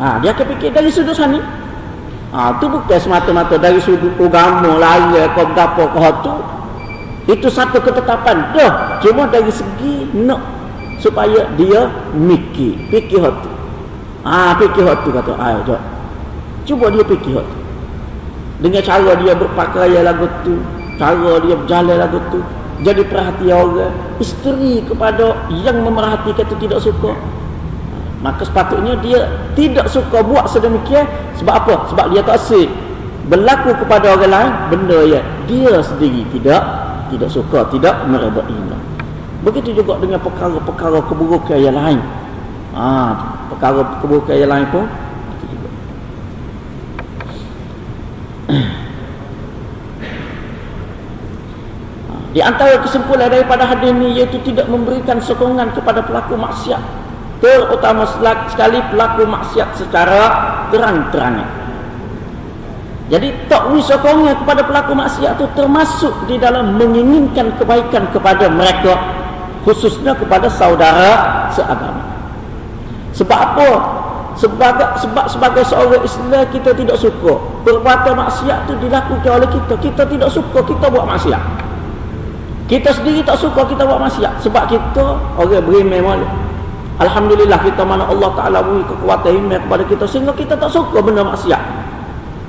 [0.00, 1.36] Ha, dia akan fikir dari sudut sana.
[2.32, 6.34] Ha, tu bukan semata-mata dari sudut agama lari ke apa ke tu.
[7.28, 8.56] Itu satu ketetapan.
[8.56, 9.02] Dah.
[9.04, 10.40] Cuma dari segi nak
[11.04, 12.80] supaya dia mikir.
[12.88, 13.50] Fikir tu.
[14.24, 15.36] Ah, ha, fikir tu kata.
[15.36, 15.82] Ayo, jom.
[16.64, 17.56] Cuba dia fikir tu.
[18.64, 20.56] Dengan cara dia berpakaian lagu tu.
[20.96, 22.40] Cara dia berjalan lagu tu.
[22.80, 23.92] Jadi perhatian orang.
[24.16, 27.12] Isteri kepada yang memerhatikan itu tidak suka
[28.24, 31.04] maka sepatutnya dia tidak suka buat sedemikian
[31.36, 31.74] sebab apa?
[31.92, 32.72] sebab dia tak asyik
[33.28, 36.62] berlaku kepada orang lain benda yang dia sendiri tidak
[37.12, 38.56] tidak suka, tidak meredai
[39.44, 42.00] begitu juga dengan perkara-perkara keburukan yang lain.
[42.74, 42.88] Ha,
[43.52, 44.88] perkara keburukan yang lain pun
[52.34, 56.82] Di antara kesimpulan daripada hadis ini iaitu tidak memberikan sokongan kepada pelaku maksiat.
[57.38, 58.02] Terutama
[58.50, 60.22] sekali pelaku maksiat secara
[60.74, 61.46] terang-terangan.
[63.06, 68.98] Jadi tak wisokongnya kepada pelaku maksiat itu termasuk di dalam menginginkan kebaikan kepada mereka
[69.64, 72.04] khususnya kepada saudara seagama.
[73.16, 73.68] Sebab apa?
[74.34, 79.74] Sebagai, sebab sebagai seorang Islam kita tidak suka perbuatan maksiat itu dilakukan oleh kita.
[79.78, 81.42] Kita tidak suka kita buat maksiat.
[82.64, 85.04] Kita sendiri tak suka kita buat maksiat sebab kita
[85.38, 86.28] orang beriman malu.
[86.94, 91.26] Alhamdulillah kita mana Allah Ta'ala beri kekuatan iman kepada kita sehingga kita tak suka benda
[91.26, 91.62] maksiat.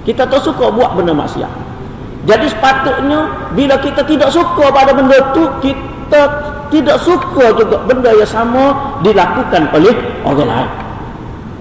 [0.06, 1.50] Kita tak suka buat benda maksiat.
[2.26, 6.22] Jadi sepatutnya bila kita tidak suka pada benda itu, kita
[6.72, 9.96] tidak suka juga benda yang sama dilakukan oleh
[10.26, 10.72] orang lain.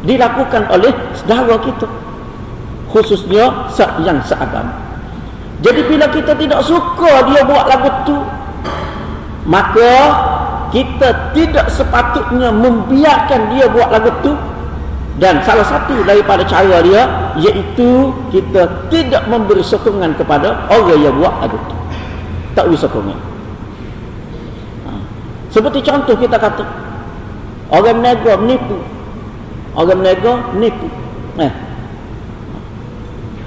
[0.05, 1.88] Dilakukan oleh saudara kita.
[2.92, 3.72] Khususnya
[4.05, 4.70] yang seagama.
[5.64, 8.18] Jadi bila kita tidak suka dia buat lagu tu,
[9.48, 9.92] maka
[10.70, 14.32] kita tidak sepatutnya membiarkan dia buat lagu tu
[15.16, 17.07] dan salah satu daripada cara dia
[17.38, 21.76] iaitu kita tidak memberi sokongan kepada orang yang buat lagu tu
[22.55, 23.34] tak beri sokongan.
[25.55, 26.66] Seperti contoh kita kata
[27.70, 28.76] orang menego menipu
[29.78, 30.90] orang menego menipu
[31.38, 31.52] eh.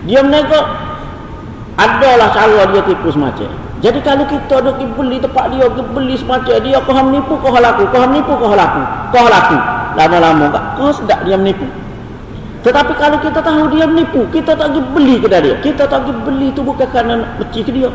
[0.07, 0.59] dia menego
[1.75, 6.57] adalah cara dia tipu semacam jadi kalau kita ada beli tempat dia, pergi beli semacam
[6.65, 8.81] dia, kau menipu, kau laku, kau menipu, kau laku,
[9.13, 9.57] kau laku.
[9.93, 11.69] Lama-lama tak, kau sedap dia menipu.
[12.65, 15.55] Tetapi kalau kita tahu dia menipu, kita tak pergi beli ke dia.
[15.61, 17.89] Kita tak pergi beli tu bukan kerana ke dia.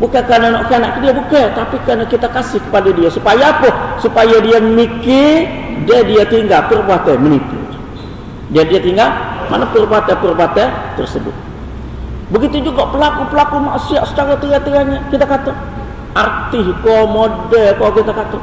[0.00, 1.48] Bukan kerana nak kanak ke dia, bukan.
[1.52, 3.08] Tapi kerana kita kasih kepada dia.
[3.12, 3.68] Supaya apa?
[4.00, 5.44] Supaya dia mikir,
[5.84, 7.56] dia dia tinggal perbuatan menipu.
[8.52, 9.08] Dia dia tinggal
[9.52, 11.34] mana perbuatan-perbuatan tersebut.
[12.32, 15.52] Begitu juga pelaku-pelaku maksiat secara terang-terangnya kita kata
[16.12, 18.38] arti ko model ko kita kata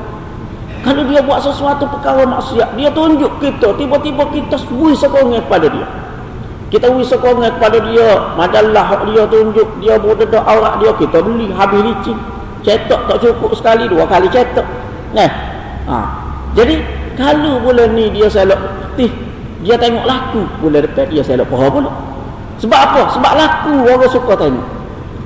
[0.81, 5.85] kalau dia buat sesuatu perkara maksiat dia tunjuk kita tiba-tiba kita bui sokongan kepada dia
[6.69, 11.81] kita bui sokongan kepada dia majalah dia tunjuk dia berdedak aurat dia kita beli habis
[11.81, 12.17] licin
[12.61, 14.65] cetak tak cukup sekali dua kali cetak
[15.13, 15.29] nah
[15.89, 15.97] ha.
[16.53, 16.81] jadi
[17.17, 18.59] kalau bulan ni dia selok
[18.93, 19.09] tih
[19.65, 21.91] dia tengok laku bulan depan dia selok paha pula
[22.59, 23.01] sebab apa?
[23.15, 24.67] Sebab laku orang suka tengok.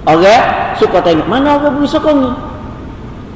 [0.06, 0.44] Orang
[0.78, 1.26] suka tengok.
[1.26, 2.32] Mana orang beri sokongnya?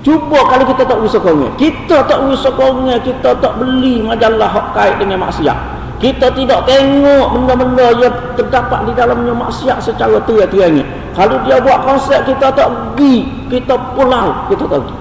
[0.06, 1.50] Cuba kalau kita tak beri sokongnya.
[1.58, 2.96] Kita tak beri sokongnya.
[3.02, 5.58] Kita tak beli majalah hak kait dengan maksiat.
[5.98, 10.86] Kita tidak tengok benda-benda yang terdapat di dalamnya maksiat secara terang-terang
[11.18, 13.26] Kalau dia buat konsep, kita tak pergi.
[13.50, 14.98] Kita pulau, kita tak pergi.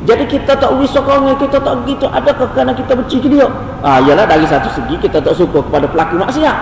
[0.00, 3.44] Jadi kita tak beri sokongnya, kita tak pergi itu adakah kerana kita benci ke dia?
[3.84, 6.56] Ah, yalah dari satu segi kita tak suka kepada pelaku maksiat.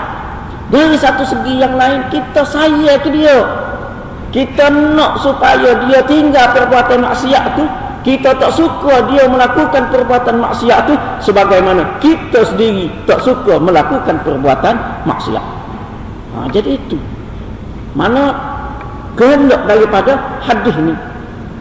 [0.69, 3.39] Dari satu segi yang lain kita sayang ke dia.
[4.29, 7.65] Kita nak supaya dia tinggal perbuatan maksiat tu,
[8.07, 10.95] kita tak suka dia melakukan perbuatan maksiat tu
[11.25, 14.75] sebagaimana kita sendiri tak suka melakukan perbuatan
[15.05, 15.45] maksiat.
[16.35, 16.99] Ha, jadi itu.
[17.99, 18.31] Mana
[19.19, 20.95] kehendak daripada hadis ni?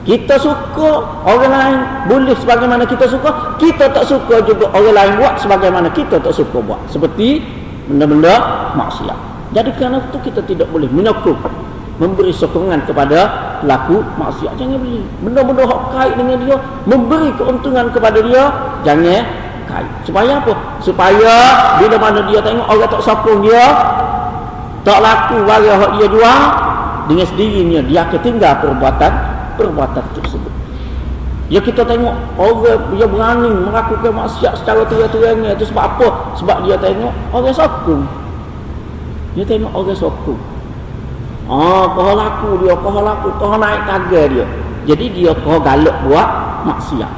[0.07, 5.35] Kita suka orang lain boleh sebagaimana kita suka, kita tak suka juga orang lain buat
[5.41, 6.79] sebagaimana kita tak suka buat.
[6.87, 7.43] Seperti
[7.91, 8.39] benda-benda
[8.79, 9.19] maksiat.
[9.51, 11.35] Jadi kerana itu kita tidak boleh menyokong
[11.97, 13.19] memberi sokongan kepada
[13.65, 18.43] pelaku maksiat jangan beli benda-benda hak kait dengan dia memberi keuntungan kepada dia
[18.85, 19.21] jangan
[19.65, 21.33] kait supaya apa supaya
[21.81, 23.65] bila mana dia tengok orang tak sokong dia
[24.85, 26.41] tak laku barang hak dia jual
[27.09, 29.11] dengan sendirinya dia akan tinggal perbuatan
[29.57, 30.53] perbuatan tersebut
[31.47, 36.35] Ya kita tengok orang dia berani melakukan maksiat secara terang-terang itu sebab apa?
[36.35, 38.03] Sebab dia tengok orang sokong.
[39.31, 40.35] Dia tengok orang sokong.
[41.47, 44.45] Ah, kau laku dia, kau laku, kau naik tagar dia.
[44.83, 46.27] Jadi dia kau galak buat
[46.67, 47.11] maksiat.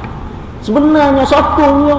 [0.62, 1.98] Sebenarnya sokong dia.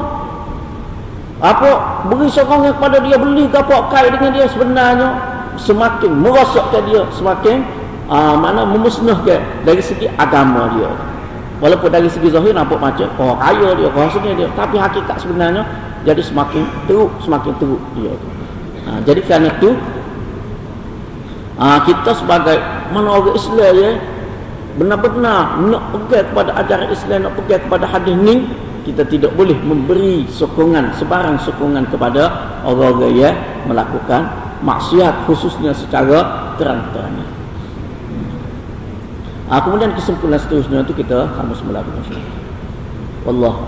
[1.41, 1.69] Apa
[2.05, 5.09] beri sokongan kepada dia beli apa kai dengan dia sebenarnya
[5.57, 7.65] semakin merosakkan dia semakin
[8.07, 10.91] uh, mana memusnahkan dari segi agama dia
[11.61, 15.63] walaupun dari segi zahir nampak macam oh kaya dia rasanya dia tapi hakikat sebenarnya
[16.03, 18.13] jadi semakin teruk semakin teruk dia
[18.89, 19.77] uh, jadi kerana itu
[21.61, 22.57] uh, kita sebagai
[22.89, 23.91] mana orang Islam ya
[24.81, 28.49] benar-benar nak pegang kepada ajaran Islam nak pegang kepada hadis ni
[28.81, 32.33] kita tidak boleh memberi sokongan sebarang sokongan kepada
[32.65, 33.35] orang-orang yang
[33.69, 34.25] melakukan
[34.65, 37.29] maksiat khususnya secara terang-terangan.
[39.51, 42.39] Ah, kemudian kesimpulan seterusnya itu kita semula insya-Allah.
[43.27, 43.61] Wallahu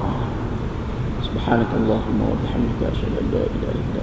[1.28, 4.03] Subhanakallahumma wa bihamdika asyhadu an la ilaha illa